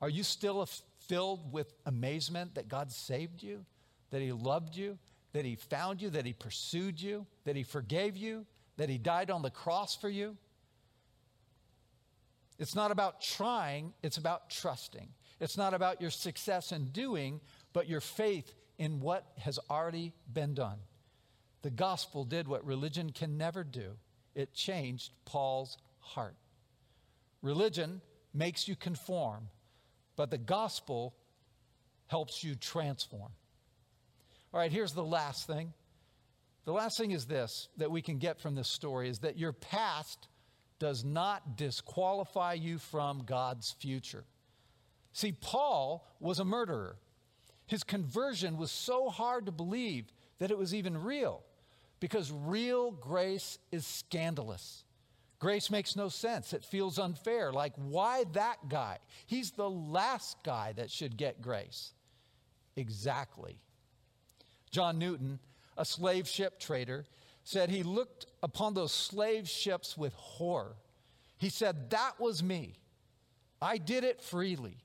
Are 0.00 0.08
you 0.08 0.22
still 0.22 0.66
filled 1.08 1.52
with 1.52 1.72
amazement 1.86 2.54
that 2.54 2.68
God 2.68 2.90
saved 2.90 3.42
you, 3.42 3.64
that 4.10 4.22
He 4.22 4.32
loved 4.32 4.76
you, 4.76 4.98
that 5.34 5.44
He 5.44 5.56
found 5.56 6.00
you, 6.00 6.08
that 6.10 6.24
He 6.24 6.32
pursued 6.32 7.00
you, 7.00 7.26
that 7.44 7.56
He 7.56 7.62
forgave 7.62 8.16
you, 8.16 8.46
that 8.78 8.88
He 8.88 8.96
died 8.96 9.30
on 9.30 9.42
the 9.42 9.50
cross 9.50 9.94
for 9.94 10.08
you? 10.08 10.36
It's 12.58 12.74
not 12.74 12.90
about 12.90 13.20
trying, 13.20 13.92
it's 14.02 14.16
about 14.16 14.48
trusting. 14.48 15.08
It's 15.40 15.58
not 15.58 15.74
about 15.74 16.00
your 16.00 16.10
success 16.10 16.70
in 16.72 16.86
doing, 16.86 17.40
but 17.72 17.88
your 17.88 18.00
faith 18.00 18.54
in 18.78 19.00
what 19.00 19.26
has 19.38 19.58
already 19.68 20.12
been 20.32 20.54
done. 20.54 20.78
The 21.62 21.70
gospel 21.70 22.24
did 22.24 22.46
what 22.46 22.64
religion 22.64 23.10
can 23.10 23.36
never 23.36 23.64
do 23.64 23.96
it 24.34 24.52
changed 24.52 25.12
Paul's 25.24 25.78
heart. 26.00 26.34
Religion 27.42 28.00
makes 28.32 28.66
you 28.66 28.74
conform, 28.74 29.48
but 30.16 30.30
the 30.30 30.38
gospel 30.38 31.14
helps 32.08 32.42
you 32.42 32.54
transform. 32.54 33.30
All 34.54 34.60
right, 34.60 34.70
here's 34.70 34.92
the 34.92 35.04
last 35.04 35.48
thing. 35.48 35.72
The 36.64 36.72
last 36.72 36.96
thing 36.96 37.10
is 37.10 37.26
this 37.26 37.68
that 37.76 37.90
we 37.90 38.00
can 38.00 38.18
get 38.18 38.40
from 38.40 38.54
this 38.54 38.68
story 38.68 39.08
is 39.08 39.18
that 39.18 39.36
your 39.36 39.52
past 39.52 40.28
does 40.78 41.04
not 41.04 41.56
disqualify 41.56 42.52
you 42.52 42.78
from 42.78 43.24
God's 43.24 43.72
future. 43.72 44.24
See, 45.12 45.32
Paul 45.32 46.08
was 46.20 46.38
a 46.38 46.44
murderer. 46.44 46.98
His 47.66 47.82
conversion 47.82 48.56
was 48.56 48.70
so 48.70 49.08
hard 49.08 49.46
to 49.46 49.52
believe 49.52 50.12
that 50.38 50.52
it 50.52 50.58
was 50.58 50.72
even 50.72 51.02
real 51.02 51.42
because 51.98 52.30
real 52.30 52.92
grace 52.92 53.58
is 53.72 53.84
scandalous. 53.84 54.84
Grace 55.40 55.68
makes 55.68 55.96
no 55.96 56.08
sense. 56.08 56.52
It 56.52 56.64
feels 56.64 57.00
unfair. 57.00 57.52
Like, 57.52 57.72
why 57.74 58.22
that 58.34 58.68
guy? 58.68 58.98
He's 59.26 59.50
the 59.50 59.68
last 59.68 60.36
guy 60.44 60.74
that 60.76 60.92
should 60.92 61.16
get 61.16 61.42
grace. 61.42 61.92
Exactly. 62.76 63.58
John 64.74 64.98
Newton, 64.98 65.38
a 65.78 65.84
slave 65.84 66.26
ship 66.26 66.58
trader, 66.58 67.04
said 67.44 67.70
he 67.70 67.84
looked 67.84 68.26
upon 68.42 68.74
those 68.74 68.90
slave 68.90 69.48
ships 69.48 69.96
with 69.96 70.12
horror. 70.14 70.74
He 71.38 71.48
said, 71.48 71.90
That 71.90 72.18
was 72.18 72.42
me. 72.42 72.80
I 73.62 73.78
did 73.78 74.02
it 74.02 74.20
freely. 74.20 74.78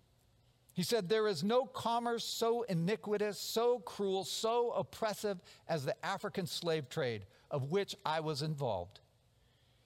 He 0.74 0.84
said, 0.84 1.10
There 1.10 1.28
is 1.28 1.44
no 1.44 1.66
commerce 1.66 2.24
so 2.24 2.62
iniquitous, 2.70 3.40
so 3.40 3.80
cruel, 3.80 4.26
so 4.26 4.70
oppressive 4.74 5.40
as 5.68 5.86
the 5.86 6.06
African 6.06 6.46
slave 6.46 6.88
trade 6.88 7.26
of 7.50 7.72
which 7.72 7.96
I 8.06 8.20
was 8.20 8.44
involved. 8.44 9.00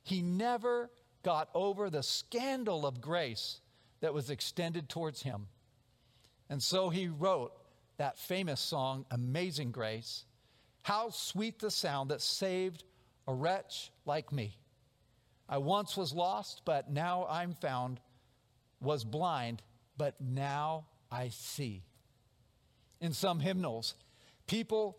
He 0.03 0.22
never 0.22 0.91
got 1.24 1.48
over 1.53 1.89
the 1.89 2.03
scandal 2.03 2.86
of 2.86 3.00
grace 3.00 3.62
that 4.01 4.13
was 4.13 4.29
extended 4.29 4.89
towards 4.89 5.24
him. 5.24 5.48
And 6.50 6.62
so 6.62 6.89
he 6.89 7.07
wrote 7.07 7.53
that 8.03 8.19
famous 8.19 8.60
song, 8.60 9.05
Amazing 9.12 9.72
Grace. 9.72 10.25
How 10.81 11.10
sweet 11.10 11.60
the 11.60 11.72
sound 11.72 12.12
that 12.12 12.19
saved 12.19 12.83
a 13.29 13.33
wretch 13.33 13.93
like 14.05 14.29
me. 14.33 14.57
I 15.48 15.60
once 15.60 15.95
was 15.95 16.12
lost, 16.12 16.63
but 16.65 16.91
now 16.91 17.25
I'm 17.29 17.53
found, 17.53 18.01
was 18.81 19.05
blind 19.05 19.62
but 19.98 20.19
now 20.19 20.88
I 21.10 21.29
see. 21.29 21.81
In 23.00 23.13
some 23.13 23.39
hymnals, 23.39 23.95
people 24.48 24.98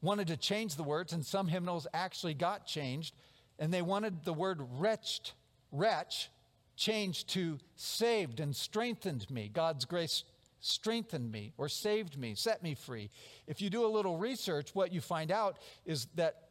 wanted 0.00 0.26
to 0.26 0.36
change 0.36 0.74
the 0.74 0.82
words, 0.82 1.12
and 1.12 1.24
some 1.24 1.46
hymnals 1.46 1.86
actually 1.94 2.34
got 2.34 2.66
changed, 2.66 3.14
and 3.60 3.72
they 3.72 3.82
wanted 3.82 4.24
the 4.24 4.32
word 4.32 4.58
wretched, 4.80 5.30
wretch, 5.70 6.28
changed 6.74 7.28
to 7.34 7.60
saved 7.76 8.40
and 8.40 8.56
strengthened 8.56 9.30
me. 9.30 9.48
God's 9.48 9.84
grace 9.84 10.24
strengthened 10.62 11.30
me 11.30 11.52
or 11.58 11.68
saved 11.68 12.16
me, 12.16 12.34
set 12.34 12.62
me 12.62 12.74
free. 12.74 13.10
If 13.46 13.60
you 13.60 13.68
do 13.68 13.84
a 13.84 13.88
little 13.88 14.16
research, 14.16 14.74
what 14.74 14.94
you 14.94 15.02
find 15.02 15.30
out 15.30 15.58
is 15.84 16.06
that 16.14 16.48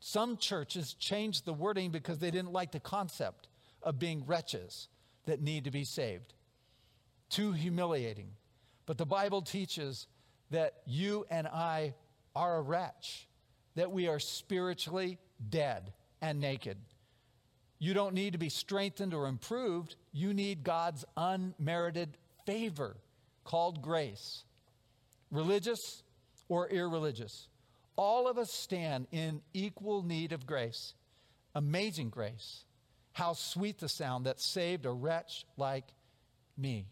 some 0.00 0.36
churches 0.36 0.94
changed 0.94 1.44
the 1.44 1.52
wording 1.52 1.92
because 1.92 2.18
they 2.18 2.32
didn't 2.32 2.52
like 2.52 2.72
the 2.72 2.80
concept 2.80 3.46
of 3.82 3.98
being 3.98 4.26
wretches 4.26 4.88
that 5.26 5.40
need 5.40 5.64
to 5.64 5.70
be 5.70 5.84
saved 5.84 6.34
too 7.30 7.52
humiliating. 7.52 8.32
But 8.84 8.98
the 8.98 9.06
Bible 9.06 9.40
teaches 9.40 10.06
that 10.50 10.74
you 10.84 11.24
and 11.30 11.46
I 11.46 11.94
are 12.34 12.56
a 12.56 12.60
wretch, 12.60 13.28
that 13.76 13.92
we 13.92 14.08
are 14.08 14.18
spiritually 14.18 15.18
dead 15.48 15.92
and 16.20 16.40
naked. 16.40 16.76
You 17.78 17.94
don't 17.94 18.14
need 18.14 18.32
to 18.32 18.38
be 18.38 18.50
strengthened 18.50 19.14
or 19.14 19.26
improved. 19.26 19.96
You 20.12 20.34
need 20.34 20.64
God's 20.64 21.04
unmerited 21.16 22.18
favor 22.44 22.96
called 23.50 23.82
grace. 23.82 24.44
Religious 25.32 26.04
or 26.48 26.68
irreligious, 26.68 27.48
all 27.96 28.28
of 28.28 28.38
us 28.38 28.52
stand 28.52 29.08
in 29.10 29.42
equal 29.52 30.02
need 30.02 30.32
of 30.32 30.46
grace. 30.46 30.94
Amazing 31.54 32.10
grace. 32.10 32.64
How 33.12 33.32
sweet 33.32 33.78
the 33.78 33.88
sound 33.88 34.26
that 34.26 34.40
saved 34.40 34.86
a 34.86 34.92
wretch 34.92 35.44
like 35.56 35.86
me. 36.56 36.86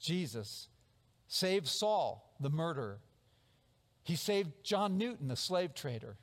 Jesus 0.00 0.68
saved 1.28 1.68
Saul, 1.68 2.34
the 2.40 2.50
murderer. 2.50 3.00
He 4.02 4.16
saved 4.16 4.50
John 4.62 4.96
Newton, 4.96 5.28
the 5.28 5.36
slave 5.36 5.74
trader. 5.74 6.16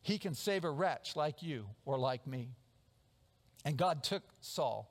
He 0.00 0.18
can 0.18 0.34
save 0.34 0.64
a 0.64 0.70
wretch 0.70 1.14
like 1.14 1.42
you 1.42 1.66
or 1.84 1.98
like 1.98 2.26
me. 2.26 2.48
And 3.66 3.76
God 3.76 4.02
took 4.02 4.22
Saul. 4.40 4.90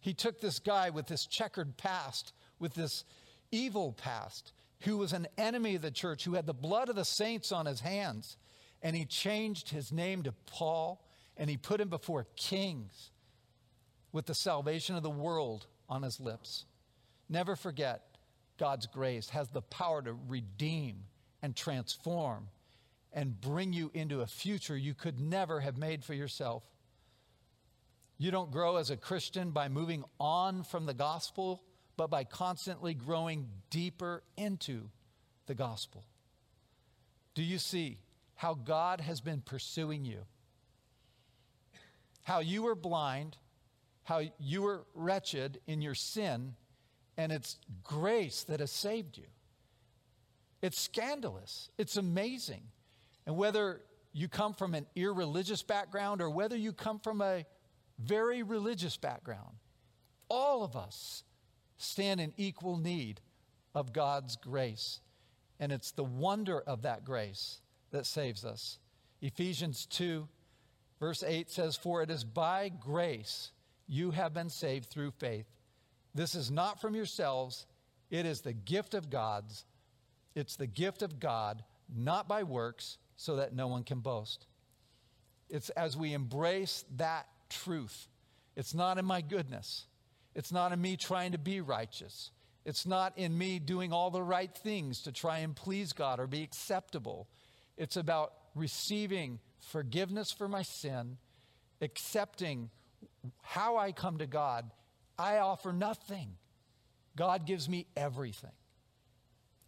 He 0.00 0.12
took 0.14 0.40
this 0.40 0.58
guy 0.58 0.90
with 0.90 1.06
this 1.06 1.26
checkered 1.26 1.76
past, 1.76 2.32
with 2.58 2.74
this 2.74 3.04
evil 3.50 3.92
past, 3.92 4.52
who 4.80 4.96
was 4.98 5.12
an 5.12 5.26
enemy 5.38 5.76
of 5.76 5.82
the 5.82 5.90
church, 5.90 6.24
who 6.24 6.34
had 6.34 6.46
the 6.46 6.54
blood 6.54 6.88
of 6.88 6.96
the 6.96 7.04
saints 7.04 7.52
on 7.52 7.66
his 7.66 7.80
hands. 7.80 8.36
And 8.82 8.94
he 8.94 9.04
changed 9.04 9.70
his 9.70 9.90
name 9.90 10.22
to 10.24 10.32
Paul 10.46 11.02
and 11.36 11.50
he 11.50 11.56
put 11.56 11.80
him 11.80 11.88
before 11.88 12.26
kings 12.36 13.10
with 14.12 14.26
the 14.26 14.34
salvation 14.34 14.96
of 14.96 15.02
the 15.02 15.10
world 15.10 15.66
on 15.88 16.02
his 16.02 16.20
lips. 16.20 16.64
Never 17.28 17.56
forget 17.56 18.02
God's 18.58 18.86
grace 18.86 19.30
has 19.30 19.48
the 19.48 19.62
power 19.62 20.02
to 20.02 20.16
redeem 20.28 21.04
and 21.42 21.54
transform 21.54 22.48
and 23.12 23.40
bring 23.40 23.72
you 23.72 23.90
into 23.94 24.20
a 24.20 24.26
future 24.26 24.76
you 24.76 24.94
could 24.94 25.20
never 25.20 25.60
have 25.60 25.76
made 25.76 26.04
for 26.04 26.14
yourself. 26.14 26.62
You 28.18 28.30
don't 28.30 28.50
grow 28.50 28.76
as 28.76 28.90
a 28.90 28.96
Christian 28.96 29.50
by 29.50 29.68
moving 29.68 30.04
on 30.18 30.62
from 30.62 30.86
the 30.86 30.94
gospel, 30.94 31.62
but 31.96 32.10
by 32.10 32.24
constantly 32.24 32.94
growing 32.94 33.48
deeper 33.70 34.22
into 34.36 34.90
the 35.46 35.54
gospel. 35.54 36.04
Do 37.34 37.42
you 37.42 37.58
see 37.58 37.98
how 38.34 38.54
God 38.54 39.00
has 39.00 39.20
been 39.20 39.40
pursuing 39.40 40.04
you? 40.04 40.20
How 42.22 42.40
you 42.40 42.62
were 42.62 42.74
blind, 42.74 43.36
how 44.04 44.22
you 44.38 44.62
were 44.62 44.84
wretched 44.94 45.60
in 45.66 45.80
your 45.80 45.94
sin 45.94 46.54
and 47.16 47.32
it's 47.32 47.58
grace 47.82 48.44
that 48.44 48.60
has 48.60 48.70
saved 48.70 49.16
you. 49.16 49.26
It's 50.62 50.80
scandalous. 50.80 51.70
It's 51.78 51.96
amazing. 51.96 52.62
And 53.26 53.36
whether 53.36 53.82
you 54.12 54.28
come 54.28 54.54
from 54.54 54.74
an 54.74 54.86
irreligious 54.94 55.62
background 55.62 56.20
or 56.20 56.30
whether 56.30 56.56
you 56.56 56.72
come 56.72 56.98
from 56.98 57.20
a 57.20 57.44
very 57.98 58.42
religious 58.42 58.96
background, 58.96 59.56
all 60.28 60.62
of 60.62 60.76
us 60.76 61.22
stand 61.78 62.20
in 62.20 62.32
equal 62.36 62.76
need 62.76 63.20
of 63.74 63.92
God's 63.92 64.36
grace. 64.36 65.00
And 65.58 65.72
it's 65.72 65.92
the 65.92 66.04
wonder 66.04 66.60
of 66.60 66.82
that 66.82 67.04
grace 67.04 67.60
that 67.90 68.06
saves 68.06 68.44
us. 68.44 68.78
Ephesians 69.22 69.86
2, 69.86 70.28
verse 71.00 71.22
8 71.22 71.50
says, 71.50 71.76
For 71.76 72.02
it 72.02 72.10
is 72.10 72.24
by 72.24 72.68
grace 72.68 73.50
you 73.88 74.10
have 74.10 74.34
been 74.34 74.50
saved 74.50 74.86
through 74.90 75.12
faith 75.12 75.46
this 76.16 76.34
is 76.34 76.50
not 76.50 76.80
from 76.80 76.94
yourselves, 76.94 77.66
it 78.10 78.24
is 78.24 78.40
the 78.40 78.54
gift 78.54 78.94
of 78.94 79.10
God's. 79.10 79.66
It's 80.34 80.56
the 80.56 80.66
gift 80.66 81.02
of 81.02 81.20
God, 81.20 81.62
not 81.94 82.26
by 82.26 82.42
works, 82.42 82.96
so 83.16 83.36
that 83.36 83.54
no 83.54 83.68
one 83.68 83.84
can 83.84 84.00
boast. 84.00 84.46
It's 85.50 85.68
as 85.70 85.94
we 85.94 86.14
embrace 86.14 86.86
that 86.96 87.26
truth. 87.50 88.08
It's 88.56 88.72
not 88.72 88.96
in 88.96 89.04
my 89.04 89.20
goodness. 89.20 89.84
It's 90.36 90.52
not 90.52 90.72
in 90.72 90.80
me 90.80 90.96
trying 90.96 91.32
to 91.32 91.38
be 91.38 91.62
righteous. 91.62 92.30
It's 92.66 92.84
not 92.84 93.16
in 93.16 93.36
me 93.36 93.58
doing 93.58 93.90
all 93.92 94.10
the 94.10 94.22
right 94.22 94.54
things 94.54 95.00
to 95.02 95.12
try 95.12 95.38
and 95.38 95.56
please 95.56 95.94
God 95.94 96.20
or 96.20 96.26
be 96.26 96.42
acceptable. 96.42 97.26
It's 97.78 97.96
about 97.96 98.34
receiving 98.54 99.40
forgiveness 99.58 100.32
for 100.32 100.46
my 100.46 100.60
sin, 100.60 101.16
accepting 101.80 102.68
how 103.40 103.78
I 103.78 103.92
come 103.92 104.18
to 104.18 104.26
God, 104.26 104.70
I 105.18 105.38
offer 105.38 105.72
nothing. 105.72 106.36
God 107.16 107.46
gives 107.46 107.66
me 107.66 107.86
everything. 107.96 108.50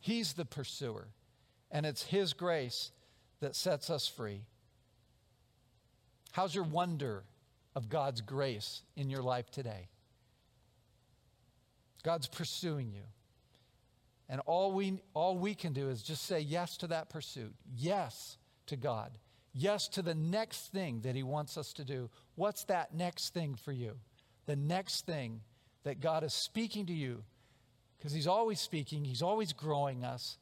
He's 0.01 0.35
the 0.35 0.45
pursuer, 0.45 1.09
and 1.71 1.87
it's 1.87 2.03
His 2.03 2.35
grace 2.35 2.93
that 3.41 3.57
sets 3.57 3.89
us 3.89 4.07
free. 4.07 4.43
How's 6.33 6.55
your 6.55 6.65
wonder 6.65 7.25
of 7.75 7.89
God's 7.89 8.21
grace 8.21 8.83
in 8.97 9.09
your 9.09 9.23
life 9.23 9.51
today? 9.51 9.89
God's 12.03 12.29
pursuing 12.29 12.93
you. 12.93 13.03
And 14.29 14.41
all 14.47 14.73
we, 14.73 15.01
all 15.15 15.39
we 15.39 15.55
can 15.55 15.73
do 15.73 15.89
is 15.89 16.03
just 16.03 16.25
say 16.25 16.41
yes 16.41 16.77
to 16.79 16.89
that 16.89 17.09
pursuit, 17.09 17.55
yes 17.77 18.37
to 18.67 18.77
God, 18.77 19.13
yes 19.55 19.89
to 19.89 20.03
the 20.03 20.15
next 20.15 20.71
thing 20.73 21.01
that 21.01 21.17
He 21.17 21.23
wants 21.23 21.57
us 21.57 21.73
to 21.75 21.85
do. 21.85 22.11
What's 22.35 22.65
that 22.65 22.95
next 22.95 23.33
thing 23.33 23.55
for 23.55 23.73
you? 23.73 23.97
The 24.47 24.57
next 24.57 25.07
thing 25.07 25.41
that 25.85 26.01
God 26.01 26.25
is 26.25 26.35
speaking 26.35 26.87
to 26.87 26.93
you, 26.93 27.25
because 27.97 28.13
He's 28.13 28.27
always 28.27 28.61
speaking, 28.61 29.05
He's 29.05 29.23
always 29.23 29.53
growing 29.55 30.05
us, 30.05 30.37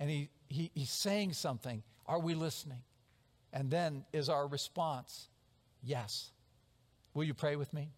and 0.00 0.10
he, 0.10 0.28
he, 0.48 0.70
He's 0.74 0.90
saying 0.90 1.34
something. 1.34 1.82
Are 2.06 2.18
we 2.18 2.34
listening? 2.34 2.82
And 3.52 3.70
then 3.70 4.04
is 4.12 4.28
our 4.28 4.46
response 4.48 5.28
yes? 5.82 6.30
Will 7.14 7.24
you 7.24 7.34
pray 7.34 7.54
with 7.54 7.72
me? 7.72 7.90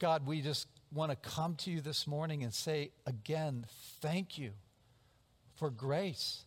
God, 0.00 0.26
we 0.26 0.40
just 0.40 0.66
want 0.92 1.10
to 1.10 1.16
come 1.16 1.56
to 1.56 1.70
you 1.70 1.82
this 1.82 2.06
morning 2.06 2.42
and 2.42 2.54
say 2.54 2.90
again, 3.06 3.66
thank 4.00 4.38
you 4.38 4.52
for 5.56 5.68
grace, 5.70 6.46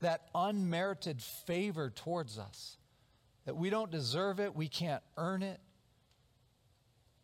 that 0.00 0.28
unmerited 0.32 1.20
favor 1.20 1.90
towards 1.90 2.38
us, 2.38 2.76
that 3.46 3.56
we 3.56 3.68
don't 3.68 3.90
deserve 3.90 4.38
it, 4.38 4.54
we 4.54 4.68
can't 4.68 5.02
earn 5.16 5.42
it. 5.42 5.58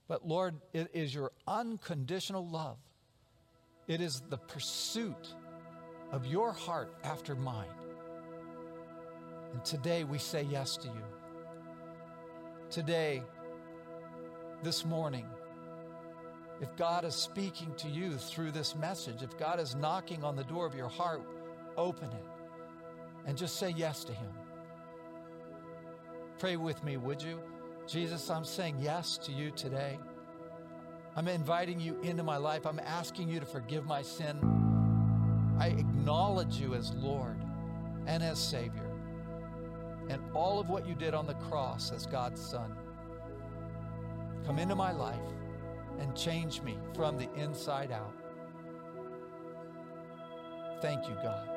But 0.08 0.26
Lord, 0.26 0.56
it 0.72 0.90
is 0.92 1.14
your 1.14 1.30
unconditional 1.46 2.46
love. 2.46 2.78
It 3.86 4.00
is 4.00 4.22
the 4.28 4.38
pursuit 4.38 5.34
of 6.10 6.26
your 6.26 6.52
heart 6.52 6.92
after 7.04 7.36
mine. 7.36 7.68
And 9.52 9.64
today 9.64 10.02
we 10.02 10.18
say 10.18 10.42
yes 10.50 10.76
to 10.78 10.88
you. 10.88 11.04
Today, 12.70 13.22
this 14.62 14.84
morning, 14.84 15.26
if 16.60 16.74
God 16.76 17.04
is 17.04 17.14
speaking 17.14 17.74
to 17.76 17.88
you 17.88 18.16
through 18.16 18.52
this 18.52 18.76
message, 18.76 19.22
if 19.22 19.36
God 19.36 19.58
is 19.58 19.74
knocking 19.74 20.22
on 20.22 20.36
the 20.36 20.44
door 20.44 20.64
of 20.64 20.74
your 20.74 20.88
heart, 20.88 21.22
open 21.76 22.08
it 22.08 22.24
and 23.26 23.36
just 23.36 23.56
say 23.56 23.70
yes 23.70 24.04
to 24.04 24.12
Him. 24.12 24.30
Pray 26.38 26.56
with 26.56 26.82
me, 26.84 26.96
would 26.96 27.22
you? 27.22 27.40
Jesus, 27.86 28.30
I'm 28.30 28.44
saying 28.44 28.76
yes 28.80 29.18
to 29.18 29.32
you 29.32 29.50
today. 29.50 29.98
I'm 31.16 31.28
inviting 31.28 31.80
you 31.80 32.00
into 32.02 32.22
my 32.22 32.36
life. 32.36 32.66
I'm 32.66 32.80
asking 32.80 33.28
you 33.28 33.40
to 33.40 33.46
forgive 33.46 33.84
my 33.84 34.02
sin. 34.02 34.38
I 35.58 35.68
acknowledge 35.68 36.56
you 36.56 36.74
as 36.74 36.92
Lord 36.94 37.36
and 38.06 38.22
as 38.22 38.38
Savior 38.38 38.88
and 40.08 40.20
all 40.34 40.58
of 40.58 40.68
what 40.68 40.86
you 40.86 40.94
did 40.94 41.14
on 41.14 41.26
the 41.26 41.34
cross 41.34 41.92
as 41.92 42.06
God's 42.06 42.40
Son. 42.40 42.74
Come 44.46 44.58
into 44.58 44.74
my 44.74 44.92
life 44.92 45.18
and 46.00 46.16
change 46.16 46.62
me 46.62 46.76
from 46.94 47.16
the 47.16 47.28
inside 47.34 47.92
out. 47.92 48.12
Thank 50.80 51.08
you, 51.08 51.14
God. 51.22 51.48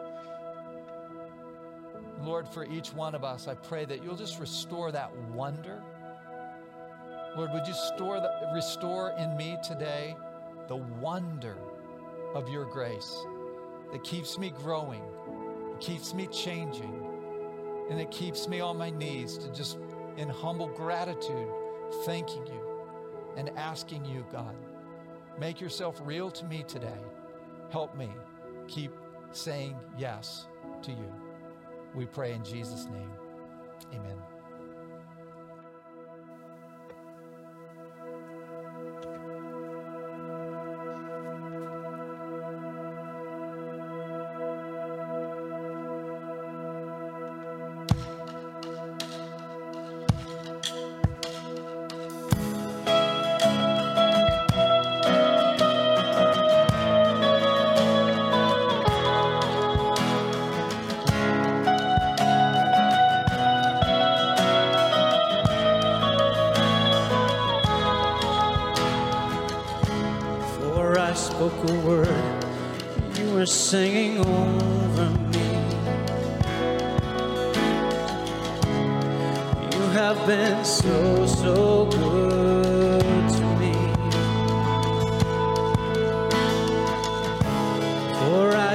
Lord, 2.21 2.47
for 2.47 2.65
each 2.65 2.93
one 2.93 3.15
of 3.15 3.23
us, 3.23 3.47
I 3.47 3.55
pray 3.55 3.85
that 3.85 4.03
you'll 4.03 4.15
just 4.15 4.39
restore 4.39 4.91
that 4.91 5.15
wonder. 5.33 5.81
Lord, 7.35 7.51
would 7.53 7.67
you 7.67 7.73
store 7.73 8.19
the, 8.19 8.31
restore 8.53 9.11
in 9.17 9.35
me 9.35 9.57
today 9.63 10.15
the 10.67 10.75
wonder 10.75 11.57
of 12.33 12.49
your 12.49 12.65
grace 12.65 13.17
that 13.91 14.03
keeps 14.03 14.37
me 14.37 14.51
growing, 14.51 15.01
keeps 15.79 16.13
me 16.13 16.27
changing, 16.27 17.01
and 17.89 17.99
it 17.99 18.11
keeps 18.11 18.47
me 18.47 18.59
on 18.59 18.77
my 18.77 18.89
knees 18.91 19.37
to 19.39 19.51
just 19.51 19.77
in 20.17 20.29
humble 20.29 20.67
gratitude 20.67 21.49
thanking 22.05 22.45
you 22.47 22.64
and 23.35 23.49
asking 23.57 24.05
you, 24.05 24.25
God, 24.31 24.55
make 25.39 25.59
yourself 25.59 26.01
real 26.03 26.31
to 26.31 26.45
me 26.45 26.63
today. 26.67 26.99
Help 27.69 27.95
me 27.95 28.09
keep 28.67 28.91
saying 29.31 29.75
yes 29.97 30.47
to 30.81 30.91
you. 30.91 31.13
We 31.93 32.05
pray 32.05 32.33
in 32.33 32.43
Jesus' 32.43 32.85
name. 32.85 33.11
Amen. 33.93 34.34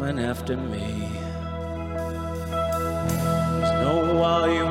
coming 0.00 0.24
after 0.24 0.56
me. 0.56 1.10
There's 3.58 3.72
no 3.84 4.14
volume. 4.16 4.69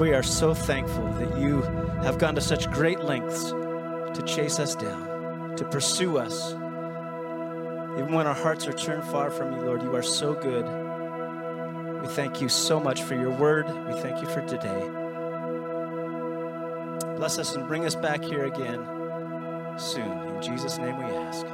We 0.00 0.14
are 0.14 0.22
so 0.22 0.54
thankful 0.54 1.06
that 1.14 1.38
you 1.38 1.60
have 2.02 2.18
gone 2.18 2.34
to 2.34 2.40
such 2.40 2.70
great 2.70 3.00
lengths 3.00 3.50
to 3.50 4.22
chase 4.26 4.58
us 4.58 4.74
down, 4.74 5.56
to 5.56 5.64
pursue 5.64 6.18
us. 6.18 6.52
Even 7.98 8.12
when 8.12 8.26
our 8.26 8.34
hearts 8.34 8.66
are 8.66 8.72
turned 8.72 9.04
far 9.04 9.30
from 9.30 9.52
you, 9.52 9.60
Lord, 9.62 9.82
you 9.82 9.94
are 9.94 10.02
so 10.02 10.34
good. 10.34 10.64
We 12.00 12.08
thank 12.08 12.40
you 12.40 12.48
so 12.48 12.80
much 12.80 13.02
for 13.02 13.14
your 13.14 13.30
word. 13.30 13.66
We 13.86 14.00
thank 14.00 14.20
you 14.22 14.28
for 14.28 14.40
today. 14.46 14.88
Bless 17.16 17.38
us 17.38 17.54
and 17.54 17.68
bring 17.68 17.84
us 17.84 17.94
back 17.94 18.24
here 18.24 18.44
again 18.44 18.84
soon. 19.78 20.10
In 20.28 20.42
Jesus' 20.42 20.78
name 20.78 20.96
we 20.96 21.04
ask. 21.04 21.46